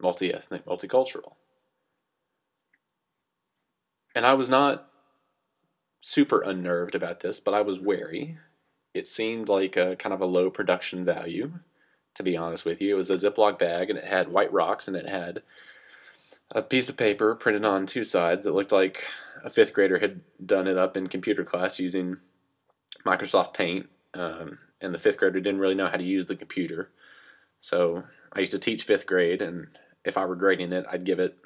multi 0.00 0.32
ethnic, 0.32 0.64
multicultural. 0.64 1.34
And 4.14 4.26
I 4.26 4.34
was 4.34 4.48
not 4.48 4.88
super 6.00 6.40
unnerved 6.40 6.94
about 6.94 7.20
this, 7.20 7.40
but 7.40 7.54
I 7.54 7.60
was 7.60 7.80
wary. 7.80 8.38
It 8.94 9.06
seemed 9.06 9.48
like 9.48 9.76
a 9.76 9.96
kind 9.96 10.12
of 10.12 10.20
a 10.20 10.26
low 10.26 10.50
production 10.50 11.04
value, 11.04 11.52
to 12.14 12.22
be 12.22 12.36
honest 12.36 12.64
with 12.64 12.80
you. 12.80 12.94
It 12.94 12.98
was 12.98 13.10
a 13.10 13.14
Ziploc 13.14 13.58
bag 13.58 13.90
and 13.90 13.98
it 13.98 14.04
had 14.04 14.28
white 14.28 14.52
rocks 14.52 14.88
and 14.88 14.96
it 14.96 15.08
had 15.08 15.42
a 16.50 16.62
piece 16.62 16.88
of 16.88 16.96
paper 16.96 17.34
printed 17.34 17.64
on 17.64 17.86
two 17.86 18.04
sides 18.04 18.44
that 18.44 18.54
looked 18.54 18.72
like 18.72 19.04
a 19.44 19.50
fifth 19.50 19.72
grader 19.72 19.98
had 19.98 20.20
done 20.44 20.66
it 20.66 20.78
up 20.78 20.96
in 20.96 21.06
computer 21.06 21.44
class 21.44 21.78
using 21.78 22.16
Microsoft 23.04 23.54
Paint. 23.54 23.88
Um, 24.14 24.58
and 24.80 24.94
the 24.94 24.98
fifth 24.98 25.18
grader 25.18 25.40
didn't 25.40 25.60
really 25.60 25.74
know 25.74 25.88
how 25.88 25.96
to 25.96 26.04
use 26.04 26.26
the 26.26 26.36
computer. 26.36 26.90
So 27.60 28.04
I 28.32 28.40
used 28.40 28.52
to 28.52 28.58
teach 28.58 28.84
fifth 28.84 29.06
grade, 29.06 29.42
and 29.42 29.68
if 30.04 30.16
I 30.16 30.24
were 30.24 30.36
grading 30.36 30.72
it, 30.72 30.86
I'd 30.90 31.04
give 31.04 31.20
it 31.20 31.36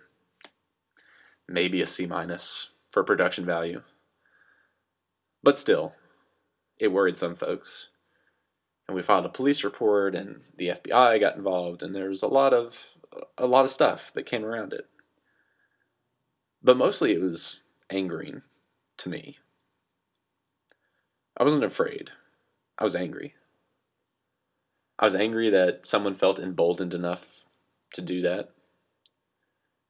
maybe 1.48 1.82
a 1.82 1.86
C 1.86 2.06
minus 2.06 2.70
for 2.90 3.02
production 3.04 3.44
value. 3.44 3.82
But 5.42 5.58
still, 5.58 5.94
it 6.78 6.92
worried 6.92 7.16
some 7.16 7.34
folks. 7.34 7.88
And 8.86 8.96
we 8.96 9.02
filed 9.02 9.26
a 9.26 9.30
police 9.30 9.64
report, 9.64 10.14
and 10.14 10.42
the 10.56 10.68
FBI 10.68 11.20
got 11.20 11.36
involved, 11.36 11.82
and 11.82 11.94
there 11.94 12.08
was 12.08 12.22
a 12.22 12.28
lot 12.28 12.52
of 12.52 12.96
a 13.36 13.46
lot 13.46 13.64
of 13.64 13.70
stuff 13.70 14.12
that 14.14 14.26
came 14.26 14.44
around 14.44 14.72
it. 14.72 14.88
But 16.62 16.76
mostly, 16.76 17.12
it 17.12 17.20
was 17.20 17.62
angering 17.90 18.42
to 18.98 19.08
me. 19.08 19.38
I 21.36 21.44
wasn't 21.44 21.64
afraid. 21.64 22.10
I 22.78 22.84
was 22.84 22.96
angry. 22.96 23.34
I 24.98 25.04
was 25.04 25.14
angry 25.14 25.50
that 25.50 25.86
someone 25.86 26.14
felt 26.14 26.38
emboldened 26.38 26.94
enough 26.94 27.44
to 27.92 28.02
do 28.02 28.22
that, 28.22 28.50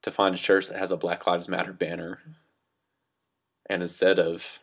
to 0.03 0.11
find 0.11 0.35
a 0.35 0.39
church 0.39 0.69
that 0.69 0.79
has 0.79 0.91
a 0.91 0.97
Black 0.97 1.27
Lives 1.27 1.49
Matter 1.49 1.73
banner, 1.73 2.21
and 3.69 3.83
instead 3.83 4.19
of 4.19 4.59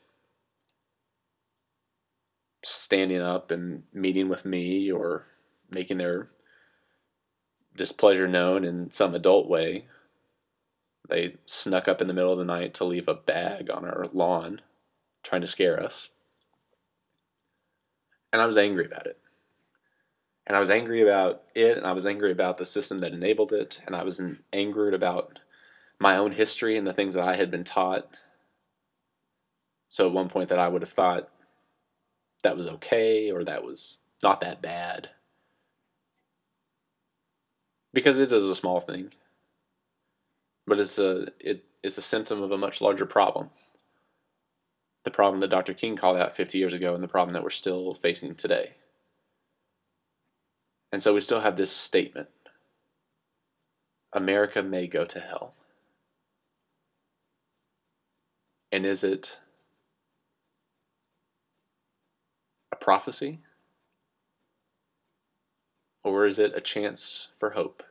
standing 2.63 3.21
up 3.21 3.51
and 3.51 3.83
meeting 3.93 4.27
with 4.27 4.45
me 4.45 4.91
or 4.91 5.25
making 5.69 5.97
their 5.97 6.29
displeasure 7.75 8.27
known 8.27 8.65
in 8.65 8.91
some 8.91 9.15
adult 9.15 9.47
way, 9.47 9.85
they 11.07 11.35
snuck 11.45 11.87
up 11.87 12.01
in 12.01 12.07
the 12.07 12.13
middle 12.13 12.33
of 12.33 12.37
the 12.37 12.45
night 12.45 12.73
to 12.75 12.83
leave 12.83 13.07
a 13.07 13.15
bag 13.15 13.69
on 13.69 13.85
our 13.85 14.05
lawn 14.13 14.61
trying 15.23 15.41
to 15.41 15.47
scare 15.47 15.81
us. 15.81 16.09
And 18.31 18.41
I 18.41 18.45
was 18.45 18.57
angry 18.57 18.85
about 18.85 19.07
it. 19.07 19.17
And 20.49 20.55
I 20.55 20.59
was 20.59 20.71
angry 20.71 21.03
about 21.03 21.43
it, 21.53 21.77
and 21.77 21.85
I 21.85 21.91
was 21.91 22.07
angry 22.07 22.31
about 22.31 22.57
the 22.57 22.65
system 22.65 23.01
that 23.01 23.13
enabled 23.13 23.53
it, 23.53 23.81
and 23.85 23.95
I 23.95 24.03
was 24.03 24.19
angered 24.51 24.95
about 24.95 25.39
my 25.99 26.17
own 26.17 26.31
history 26.31 26.75
and 26.75 26.87
the 26.87 26.93
things 26.93 27.13
that 27.13 27.27
I 27.27 27.35
had 27.35 27.51
been 27.51 27.63
taught. 27.63 28.09
So 29.89 30.07
at 30.07 30.13
one 30.13 30.27
point 30.27 30.49
that 30.49 30.57
I 30.57 30.67
would 30.67 30.81
have 30.81 30.91
thought 30.91 31.29
that 32.41 32.57
was 32.57 32.67
okay 32.67 33.31
or 33.31 33.43
that 33.43 33.63
was 33.63 33.97
not 34.23 34.41
that 34.41 34.61
bad. 34.61 35.11
Because 37.93 38.17
it 38.17 38.31
is 38.31 38.49
a 38.49 38.55
small 38.55 38.79
thing. 38.79 39.11
But 40.65 40.79
it's 40.79 40.97
a 40.97 41.27
it, 41.39 41.65
it's 41.83 41.97
a 41.97 42.03
symptom 42.03 42.41
of 42.41 42.51
a 42.51 42.57
much 42.57 42.81
larger 42.81 43.05
problem. 43.05 43.49
The 45.03 45.11
problem 45.11 45.41
that 45.41 45.49
Dr. 45.49 45.73
King 45.73 45.95
called 45.95 46.17
out 46.17 46.35
50 46.35 46.57
years 46.57 46.73
ago 46.73 46.93
and 46.93 47.03
the 47.03 47.07
problem 47.07 47.33
that 47.33 47.43
we're 47.43 47.49
still 47.49 47.93
facing 47.93 48.35
today. 48.35 48.75
And 50.91 51.03
so 51.03 51.13
we 51.13 51.21
still 51.21 51.41
have 51.41 51.55
this 51.55 51.71
statement 51.71 52.29
America 54.11 54.63
may 54.63 54.87
go 54.87 55.05
to 55.05 55.19
hell. 55.19 55.53
And 58.71 58.85
is 58.85 59.03
it 59.03 59.39
a 62.71 62.75
prophecy? 62.75 63.39
Or 66.03 66.25
is 66.25 66.39
it 66.39 66.53
a 66.55 66.61
chance 66.61 67.27
for 67.37 67.51
hope? 67.51 67.83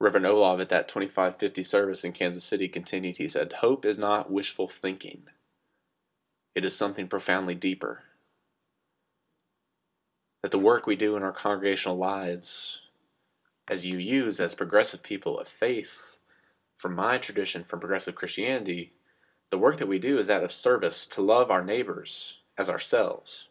Reverend 0.00 0.26
Olav 0.26 0.60
at 0.60 0.68
that 0.68 0.86
2550 0.86 1.62
service 1.64 2.04
in 2.04 2.12
Kansas 2.12 2.44
City 2.44 2.68
continued, 2.68 3.16
he 3.16 3.26
said, 3.26 3.54
Hope 3.54 3.84
is 3.84 3.98
not 3.98 4.30
wishful 4.30 4.68
thinking, 4.68 5.24
it 6.54 6.64
is 6.64 6.76
something 6.76 7.08
profoundly 7.08 7.56
deeper 7.56 8.04
that 10.42 10.50
the 10.50 10.58
work 10.58 10.86
we 10.86 10.96
do 10.96 11.16
in 11.16 11.22
our 11.22 11.32
congregational 11.32 11.96
lives, 11.96 12.82
as 13.68 13.84
UUs 13.84 14.40
as 14.40 14.54
progressive 14.54 15.02
people 15.02 15.38
of 15.38 15.48
faith, 15.48 16.18
from 16.76 16.94
my 16.94 17.18
tradition, 17.18 17.64
from 17.64 17.80
progressive 17.80 18.14
Christianity, 18.14 18.92
the 19.50 19.58
work 19.58 19.78
that 19.78 19.88
we 19.88 19.98
do 19.98 20.18
is 20.18 20.28
that 20.28 20.44
of 20.44 20.52
service 20.52 21.06
to 21.08 21.22
love 21.22 21.50
our 21.50 21.64
neighbors 21.64 22.40
as 22.56 22.68
ourselves. 22.68 23.48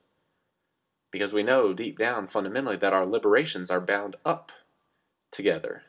Because 1.12 1.34
we 1.34 1.44
know 1.44 1.74
deep 1.74 1.98
down, 1.98 2.28
fundamentally, 2.28 2.78
that 2.78 2.94
our 2.94 3.06
liberations 3.06 3.70
are 3.70 3.82
bound 3.82 4.16
up 4.24 4.52
together. 5.32 5.84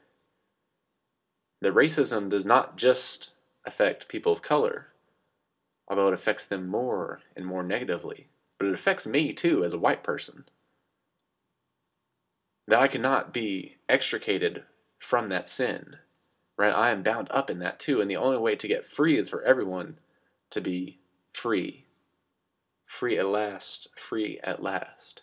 That 1.61 1.75
racism 1.75 2.28
does 2.28 2.47
not 2.47 2.77
just 2.77 3.33
affect 3.64 4.09
people 4.09 4.33
of 4.33 4.42
color, 4.42 4.88
although 5.87 6.09
it 6.09 6.14
affects 6.14 6.44
them 6.44 6.66
more 6.68 7.20
and 7.37 7.44
more 7.44 7.62
negatively, 7.62 8.29
but 8.59 8.66
it 8.66 8.75
affects 8.75 9.07
me 9.07 9.33
too 9.33 9.64
as 9.64 9.73
a 9.73 9.79
white 9.79 10.03
person 10.03 10.44
that 12.68 12.81
I 12.81 12.87
cannot 12.87 13.33
be 13.33 13.76
extricated 13.88 14.62
from 14.98 15.28
that 15.28 15.48
sin. 15.48 15.96
Right? 16.59 16.72
I 16.72 16.90
am 16.90 17.02
bound 17.02 17.28
up 17.31 17.48
in 17.50 17.61
that 17.61 17.81
too. 17.81 18.00
And 18.00 18.11
the 18.11 18.16
only 18.16 18.37
way 18.37 18.54
to 18.57 18.68
get 18.68 18.85
free 18.85 19.16
is 19.16 19.31
for 19.31 19.42
everyone 19.42 19.98
to 20.50 20.61
be 20.61 20.98
free. 21.33 21.87
Free 22.85 23.18
at 23.18 23.26
last, 23.26 23.88
free 23.96 24.38
at 24.44 24.62
last. 24.62 25.22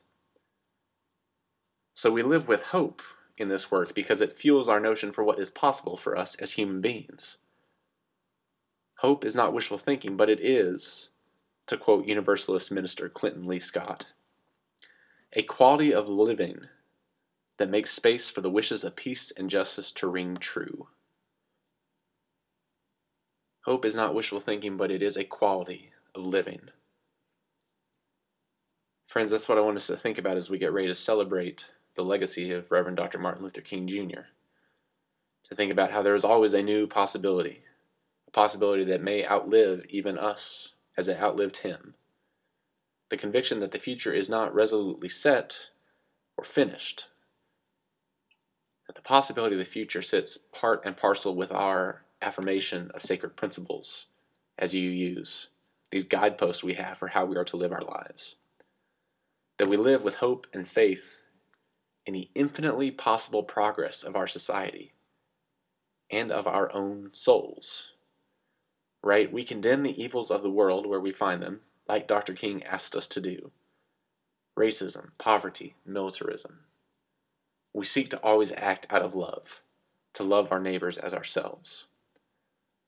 So 1.94 2.12
we 2.12 2.24
live 2.24 2.48
with 2.48 2.68
hope 2.68 3.02
in 3.38 3.48
this 3.48 3.70
work 3.70 3.94
because 3.94 4.22
it 4.22 4.34
fuels 4.34 4.68
our 4.68 4.80
notion 4.80 5.12
for 5.12 5.24
what 5.24 5.40
is 5.40 5.52
possible 5.52 5.98
for 5.98 6.18
us 6.18 6.36
as 6.36 6.54
human 6.54 6.82
beings. 6.82 7.38
Hope 9.00 9.24
is 9.24 9.36
not 9.36 9.54
wishful 9.54 9.78
thinking, 9.78 10.18
but 10.18 10.30
it 10.30 10.40
is, 10.40 11.10
to 11.68 11.78
quote 11.78 12.08
Universalist 12.08 12.72
minister 12.72 13.08
Clinton 13.08 13.46
Lee 13.46 13.60
Scott, 13.60 14.08
a 15.34 15.44
quality 15.44 15.94
of 15.94 16.08
living 16.10 16.70
that 17.58 17.70
makes 17.70 17.92
space 17.92 18.30
for 18.30 18.42
the 18.42 18.50
wishes 18.50 18.84
of 18.84 18.96
peace 18.96 19.32
and 19.36 19.50
justice 19.50 19.92
to 19.94 20.08
ring 20.08 20.38
true. 20.38 20.88
Hope 23.66 23.86
is 23.86 23.96
not 23.96 24.14
wishful 24.14 24.40
thinking, 24.40 24.78
but 24.78 24.92
it 24.92 25.02
is 25.02 25.18
a 25.18 25.24
quality 25.24 25.92
of 26.14 26.26
living. 26.26 26.70
Friends, 29.08 29.32
that's 29.32 29.50
what 29.50 29.58
I 29.58 29.62
want 29.62 29.78
us 29.78 29.88
to 29.88 29.98
think 29.98 30.18
about 30.18 30.38
as 30.38 30.50
we 30.50 30.58
get 30.58 30.74
ready 30.74 30.88
to 30.88 30.96
celebrate 30.96 31.66
the 31.96 32.04
legacy 32.04 32.52
of 32.52 32.70
Reverend 32.70 32.98
Dr. 32.98 33.18
Martin 33.18 33.44
Luther 33.44 33.62
King 33.62 33.88
Jr. 33.88 34.28
To 35.50 35.56
think 35.56 35.72
about 35.72 35.92
how 35.92 36.02
there 36.02 36.16
is 36.16 36.26
always 36.26 36.54
a 36.54 36.62
new 36.62 36.86
possibility, 36.86 37.64
a 38.28 38.32
possibility 38.32 38.84
that 38.84 39.02
may 39.02 39.26
outlive 39.26 39.86
even 39.90 40.18
us 40.18 40.74
as 40.98 41.08
it 41.08 41.20
outlived 41.20 41.58
him. 41.58 41.96
The 43.10 43.18
conviction 43.18 43.60
that 43.62 43.72
the 43.72 43.80
future 43.80 44.12
is 44.12 44.30
not 44.30 44.54
resolutely 44.54 45.10
set 45.10 45.70
or 46.38 46.44
finished, 46.44 47.08
the 48.96 49.02
possibility 49.02 49.56
of 49.56 49.60
the 49.60 49.66
future 49.66 50.02
sits 50.02 50.38
part 50.38 50.82
and 50.86 50.98
parcel 50.98 51.36
with 51.36 51.52
our 51.52 52.04
affirmation 52.22 52.92
of 52.94 53.02
sacred 53.02 53.36
principles 53.36 54.08
as 54.58 54.74
UUs 54.74 55.48
these 55.96 56.04
guideposts 56.04 56.62
we 56.62 56.74
have 56.74 56.98
for 56.98 57.08
how 57.08 57.24
we 57.24 57.38
are 57.38 57.46
to 57.46 57.56
live 57.56 57.72
our 57.72 57.84
lives. 57.84 58.36
That 59.58 59.70
we 59.70 59.78
live 59.78 60.04
with 60.04 60.16
hope 60.16 60.46
and 60.54 60.68
faith 60.68 61.24
in 62.06 62.14
the 62.14 62.30
infinitely 62.36 62.92
possible 62.92 63.44
progress 63.44 64.04
of 64.04 64.14
our 64.14 64.28
society 64.28 64.92
and 66.12 66.34
of 66.34 66.48
our 66.48 66.70
own 66.74 67.12
souls. 67.14 67.92
Right? 69.02 69.32
We 69.32 69.46
condemn 69.46 69.84
the 69.84 70.04
evils 70.04 70.30
of 70.30 70.44
the 70.44 70.52
world 70.52 70.86
where 70.86 71.00
we 71.00 71.14
find 71.14 71.42
them, 71.42 71.62
like 71.88 72.08
Dr. 72.08 72.34
King 72.34 72.62
asked 72.64 72.94
us 72.94 73.08
to 73.08 73.22
do 73.22 73.52
racism, 74.58 75.12
poverty, 75.18 75.76
militarism, 75.86 76.60
we 77.76 77.84
seek 77.84 78.10
to 78.10 78.20
always 78.24 78.54
act 78.54 78.88
out 78.90 79.02
of 79.02 79.16
love, 79.16 79.60
to 80.14 80.24
love 80.24 80.50
our 80.50 80.62
neighbors 80.62 80.98
as 80.98 81.14
ourselves. 81.14 81.88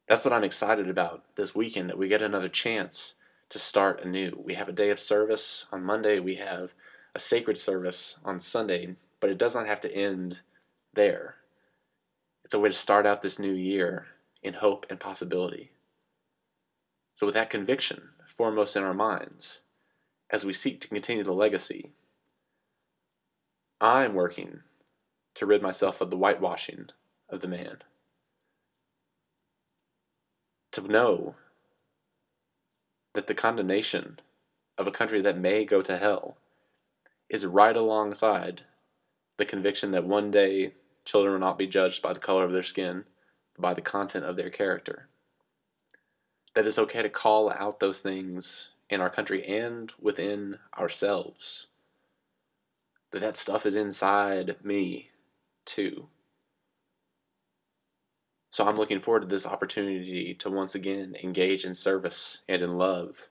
That's 0.08 0.24
what 0.24 0.34
I'm 0.34 0.46
excited 0.46 0.90
about 0.90 1.26
this 1.36 1.54
weekend 1.54 1.90
that 1.90 1.98
we 1.98 2.08
get 2.08 2.22
another 2.22 2.48
chance 2.48 3.16
to 3.50 3.60
start 3.60 4.02
anew. 4.02 4.42
We 4.42 4.54
have 4.54 4.70
a 4.70 4.74
day 4.74 4.90
of 4.90 4.98
service 4.98 5.66
on 5.74 5.84
Monday, 5.84 6.20
we 6.20 6.36
have 6.36 6.74
a 7.14 7.20
sacred 7.20 7.58
service 7.58 8.18
on 8.24 8.40
Sunday, 8.40 8.96
but 9.20 9.30
it 9.30 9.38
does 9.38 9.54
not 9.54 9.68
have 9.68 9.82
to 9.82 9.94
end 9.94 10.40
there. 10.94 11.36
It's 12.46 12.54
a 12.54 12.60
way 12.60 12.70
to 12.70 12.74
start 12.74 13.06
out 13.06 13.22
this 13.22 13.40
new 13.40 13.54
year 13.54 14.08
in 14.42 14.54
hope 14.54 14.86
and 14.90 14.98
possibility. 14.98 15.72
So, 17.14 17.26
with 17.26 17.36
that 17.36 17.50
conviction 17.50 18.10
foremost 18.26 18.78
in 18.78 18.84
our 18.84 18.94
minds, 18.94 19.60
as 20.30 20.46
we 20.46 20.54
seek 20.54 20.80
to 20.80 20.88
continue 20.88 21.26
the 21.26 21.34
legacy, 21.34 21.92
I'm 23.82 24.14
working 24.14 24.62
to 25.38 25.46
rid 25.46 25.62
myself 25.62 26.02
of 26.02 26.10
the 26.10 26.18
whitewashing 26.18 26.90
of 27.30 27.42
the 27.42 27.48
man. 27.48 27.78
To 30.72 30.82
know 30.82 31.36
that 33.14 33.28
the 33.28 33.34
condemnation 33.34 34.20
of 34.78 34.88
a 34.88 34.92
country 34.92 35.22
that 35.22 35.38
may 35.38 35.64
go 35.64 35.82
to 35.82 35.98
hell 35.98 36.38
is 37.30 37.46
right 37.46 37.76
alongside 37.76 38.64
the 39.38 39.46
conviction 39.46 39.92
that 39.92 40.06
one 40.06 40.32
day 40.32 40.74
children 41.06 41.34
will 41.34 41.40
not 41.40 41.58
be 41.58 41.68
judged 41.68 42.02
by 42.02 42.14
the 42.14 42.20
color 42.20 42.44
of 42.44 42.52
their 42.52 42.64
skin, 42.64 43.06
but 43.56 43.62
by 43.62 43.74
the 43.74 43.82
content 43.82 44.26
of 44.26 44.36
their 44.36 44.50
character. 44.50 45.08
That 46.56 46.66
it's 46.66 46.80
okay 46.80 47.04
to 47.04 47.10
call 47.10 47.52
out 47.52 47.80
those 47.80 48.02
things 48.02 48.70
in 48.90 49.02
our 49.02 49.10
country 49.10 49.46
and 49.46 49.94
within 50.02 50.58
ourselves. 50.78 51.68
That 53.12 53.20
that 53.20 53.38
stuff 53.38 53.66
is 53.66 53.76
inside 53.76 54.58
me 54.64 55.12
too. 55.68 56.08
So 58.50 58.66
I'm 58.66 58.78
looking 58.78 59.00
forward 59.00 59.20
to 59.20 59.28
this 59.28 59.46
opportunity 59.46 60.34
to 60.34 60.50
once 60.50 60.74
again 60.74 61.16
engage 61.22 61.64
in 61.64 61.76
service 61.76 62.42
and 62.50 62.60
in 62.62 62.78
love, 62.78 63.30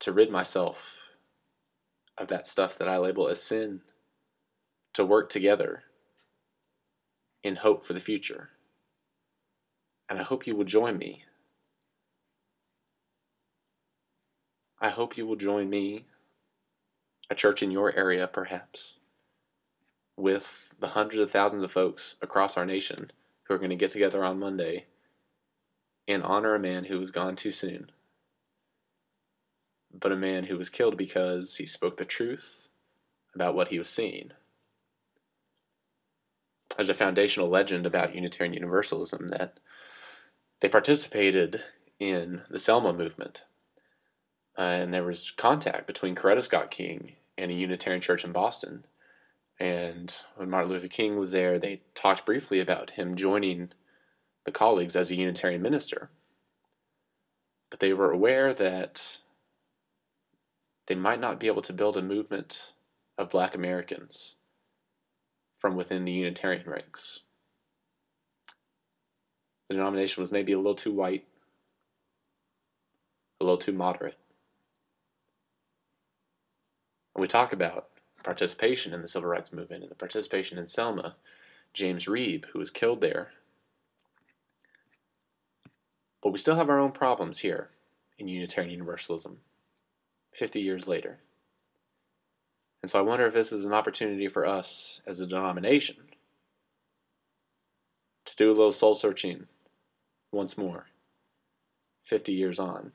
to 0.00 0.10
rid 0.10 0.30
myself 0.32 0.96
of 2.18 2.26
that 2.26 2.48
stuff 2.48 2.76
that 2.78 2.88
I 2.88 2.96
label 2.96 3.28
as 3.28 3.40
sin, 3.40 3.82
to 4.94 5.04
work 5.04 5.28
together 5.30 5.84
in 7.44 7.56
hope 7.56 7.84
for 7.84 7.92
the 7.92 8.00
future. 8.00 8.50
And 10.08 10.18
I 10.18 10.24
hope 10.24 10.46
you 10.46 10.56
will 10.56 10.64
join 10.64 10.98
me. 10.98 11.24
I 14.80 14.88
hope 14.88 15.16
you 15.16 15.26
will 15.26 15.36
join 15.36 15.70
me 15.70 16.06
a 17.30 17.36
church 17.36 17.62
in 17.62 17.70
your 17.70 17.94
area, 17.94 18.26
perhaps, 18.26 18.94
with 20.22 20.72
the 20.78 20.88
hundreds 20.88 21.20
of 21.20 21.32
thousands 21.32 21.64
of 21.64 21.72
folks 21.72 22.14
across 22.22 22.56
our 22.56 22.64
nation 22.64 23.10
who 23.42 23.54
are 23.54 23.58
going 23.58 23.70
to 23.70 23.76
get 23.76 23.90
together 23.90 24.24
on 24.24 24.38
Monday 24.38 24.84
and 26.06 26.22
honor 26.22 26.54
a 26.54 26.60
man 26.60 26.84
who 26.84 26.96
was 27.00 27.10
gone 27.10 27.34
too 27.34 27.50
soon, 27.50 27.90
but 29.92 30.12
a 30.12 30.16
man 30.16 30.44
who 30.44 30.56
was 30.56 30.70
killed 30.70 30.96
because 30.96 31.56
he 31.56 31.66
spoke 31.66 31.96
the 31.96 32.04
truth 32.04 32.68
about 33.34 33.56
what 33.56 33.68
he 33.68 33.80
was 33.80 33.88
seeing. 33.88 34.30
There's 36.76 36.88
a 36.88 36.94
foundational 36.94 37.48
legend 37.48 37.84
about 37.84 38.14
Unitarian 38.14 38.54
Universalism 38.54 39.26
that 39.30 39.58
they 40.60 40.68
participated 40.68 41.64
in 41.98 42.42
the 42.48 42.60
Selma 42.60 42.92
movement. 42.92 43.42
Uh, 44.56 44.62
and 44.62 44.94
there 44.94 45.02
was 45.02 45.32
contact 45.32 45.88
between 45.88 46.14
Coretta 46.14 46.44
Scott 46.44 46.70
King 46.70 47.16
and 47.36 47.50
a 47.50 47.54
Unitarian 47.54 48.00
church 48.00 48.22
in 48.22 48.30
Boston. 48.30 48.84
And 49.62 50.12
when 50.34 50.50
Martin 50.50 50.72
Luther 50.72 50.88
King 50.88 51.16
was 51.16 51.30
there, 51.30 51.56
they 51.56 51.82
talked 51.94 52.26
briefly 52.26 52.58
about 52.58 52.90
him 52.90 53.14
joining 53.14 53.70
the 54.44 54.50
colleagues 54.50 54.96
as 54.96 55.08
a 55.08 55.14
Unitarian 55.14 55.62
minister. 55.62 56.10
But 57.70 57.78
they 57.78 57.92
were 57.92 58.10
aware 58.10 58.52
that 58.54 59.18
they 60.88 60.96
might 60.96 61.20
not 61.20 61.38
be 61.38 61.46
able 61.46 61.62
to 61.62 61.72
build 61.72 61.96
a 61.96 62.02
movement 62.02 62.72
of 63.16 63.30
black 63.30 63.54
Americans 63.54 64.34
from 65.54 65.76
within 65.76 66.04
the 66.04 66.10
Unitarian 66.10 66.68
ranks. 66.68 67.20
The 69.68 69.74
denomination 69.74 70.20
was 70.22 70.32
maybe 70.32 70.50
a 70.50 70.56
little 70.56 70.74
too 70.74 70.92
white, 70.92 71.24
a 73.40 73.44
little 73.44 73.58
too 73.58 73.70
moderate. 73.70 74.18
When 77.12 77.20
we 77.20 77.28
talk 77.28 77.52
about 77.52 77.86
participation 78.22 78.92
in 78.92 79.02
the 79.02 79.08
civil 79.08 79.28
rights 79.28 79.52
movement 79.52 79.82
and 79.82 79.90
the 79.90 79.96
participation 79.96 80.58
in 80.58 80.68
Selma, 80.68 81.16
James 81.72 82.06
Reeb, 82.06 82.46
who 82.46 82.58
was 82.58 82.70
killed 82.70 83.00
there. 83.00 83.32
But 86.22 86.30
we 86.30 86.38
still 86.38 86.56
have 86.56 86.70
our 86.70 86.78
own 86.78 86.92
problems 86.92 87.40
here 87.40 87.70
in 88.18 88.28
Unitarian 88.28 88.72
Universalism, 88.72 89.38
50 90.32 90.60
years 90.60 90.86
later. 90.86 91.18
And 92.82 92.90
so 92.90 92.98
I 92.98 93.02
wonder 93.02 93.26
if 93.26 93.34
this 93.34 93.52
is 93.52 93.64
an 93.64 93.72
opportunity 93.72 94.28
for 94.28 94.46
us 94.46 95.00
as 95.06 95.20
a 95.20 95.26
denomination 95.26 95.96
to 98.24 98.36
do 98.36 98.46
a 98.46 98.54
little 98.54 98.72
soul 98.72 98.94
searching 98.94 99.46
once 100.30 100.56
more, 100.56 100.86
50 102.02 102.32
years 102.32 102.58
on, 102.58 102.92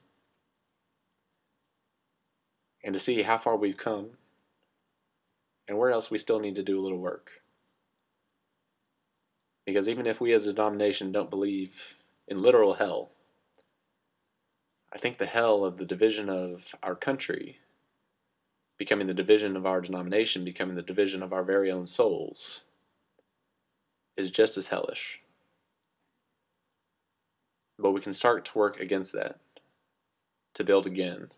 and 2.83 2.93
to 2.93 2.99
see 2.99 3.21
how 3.23 3.37
far 3.37 3.55
we've 3.55 3.77
come 3.77 4.11
and 5.67 5.77
where 5.77 5.91
else 5.91 6.09
we 6.09 6.17
still 6.17 6.39
need 6.39 6.55
to 6.55 6.63
do 6.63 6.79
a 6.79 6.81
little 6.81 6.97
work. 6.97 7.41
Because 9.65 9.89
even 9.89 10.07
if 10.07 10.21
we 10.21 10.31
as 10.33 10.47
a 10.47 10.53
denomination 10.53 11.11
don't 11.11 11.29
believe 11.29 11.97
in 12.27 12.41
literal 12.41 12.75
hell, 12.75 13.09
I 14.93 14.97
think 14.97 15.17
the 15.17 15.25
hell 15.25 15.65
of 15.65 15.77
the 15.77 15.85
division 15.85 16.29
of 16.29 16.73
our 16.81 16.95
country, 16.95 17.59
becoming 18.77 19.07
the 19.07 19.13
division 19.13 19.57
of 19.57 19.65
our 19.65 19.81
denomination, 19.81 20.45
becoming 20.45 20.77
the 20.77 20.81
division 20.81 21.21
of 21.21 21.33
our 21.33 21.43
very 21.43 21.69
own 21.69 21.85
souls, 21.85 22.61
is 24.15 24.31
just 24.31 24.57
as 24.57 24.69
hellish. 24.69 25.21
But 27.77 27.91
we 27.91 28.01
can 28.01 28.13
start 28.13 28.45
to 28.45 28.57
work 28.57 28.79
against 28.79 29.11
that, 29.13 29.37
to 30.53 30.63
build 30.63 30.87
again, 30.87 31.31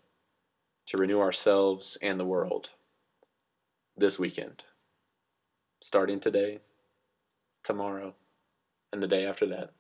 to 0.86 0.98
renew 0.98 1.20
ourselves 1.20 1.98
and 2.02 2.20
the 2.20 2.26
world 2.26 2.70
this 4.00 4.18
weekend, 4.18 4.64
starting 5.82 6.20
today, 6.20 6.60
tomorrow, 7.64 8.16
and 8.94 9.04
the 9.04 9.08
day 9.08 9.26
after 9.26 9.46
that. 9.48 9.72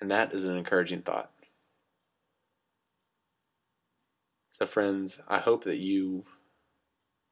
And 0.00 0.10
that 0.10 0.32
is 0.32 0.46
an 0.46 0.56
encouraging 0.56 1.02
thought. 1.02 1.30
So, 4.50 4.66
friends, 4.66 5.20
I 5.28 5.38
hope 5.38 5.64
that 5.64 5.78
you 5.78 6.24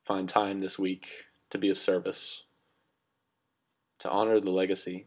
find 0.05 0.29
time 0.29 0.59
this 0.59 0.79
week 0.79 1.09
to 1.51 1.59
be 1.59 1.69
of 1.69 1.79
service, 1.79 2.45
to 3.99 4.11
honor 4.11 4.41
the 4.41 4.51
legacy, 4.51 5.07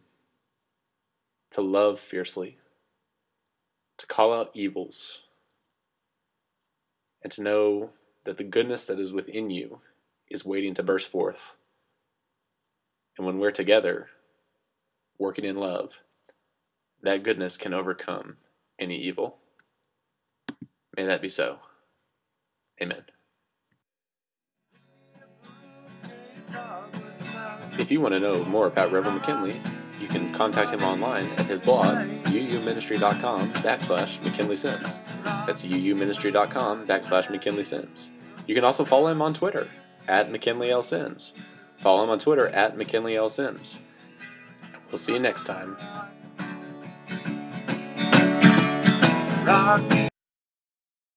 to 1.51 1.61
love 1.61 1.99
fiercely, 1.99 2.57
to 3.97 4.07
call 4.07 4.33
out 4.33 4.51
evils, 4.53 5.21
and 7.21 7.31
to 7.31 7.41
know 7.41 7.91
that 8.25 8.37
the 8.37 8.43
goodness 8.43 8.85
that 8.87 8.99
is 8.99 9.13
within 9.13 9.49
you 9.49 9.79
is 10.33 10.43
waiting 10.43 10.73
to 10.73 10.83
burst 10.83 11.09
forth. 11.09 11.57
And 13.17 13.25
when 13.25 13.37
we're 13.37 13.51
together, 13.51 14.09
working 15.19 15.45
in 15.45 15.55
love, 15.55 16.01
that 17.03 17.23
goodness 17.23 17.55
can 17.55 17.73
overcome 17.73 18.37
any 18.79 18.97
evil. 18.97 19.37
May 20.97 21.05
that 21.05 21.21
be 21.21 21.29
so. 21.29 21.59
Amen. 22.81 23.03
If 27.77 27.91
you 27.91 28.01
want 28.01 28.15
to 28.15 28.19
know 28.19 28.43
more 28.45 28.65
about 28.65 28.91
Reverend 28.91 29.19
McKinley, 29.19 29.61
you 29.99 30.07
can 30.07 30.33
contact 30.33 30.71
him 30.71 30.83
online 30.83 31.27
at 31.37 31.45
his 31.45 31.61
blog, 31.61 32.07
uuministry.com 32.25 33.53
backslash 33.53 34.23
McKinley 34.23 34.55
Sims. 34.55 34.99
That's 35.23 35.63
uuministry.com 35.63 36.87
backslash 36.87 37.29
McKinley 37.29 37.63
Sims. 37.63 38.09
You 38.47 38.55
can 38.55 38.63
also 38.63 38.83
follow 38.83 39.07
him 39.07 39.21
on 39.21 39.33
Twitter 39.33 39.67
at 40.07 40.31
McKinley 40.31 40.71
L. 40.71 40.83
Sims. 40.83 41.33
Follow 41.77 42.03
him 42.03 42.09
on 42.09 42.19
Twitter 42.19 42.47
at 42.49 42.77
McKinley 42.77 43.15
L. 43.15 43.29
Sims. 43.29 43.79
We'll 44.89 44.97
see 44.97 45.13
you 45.13 45.19
next 45.19 45.45
time. 45.45 45.77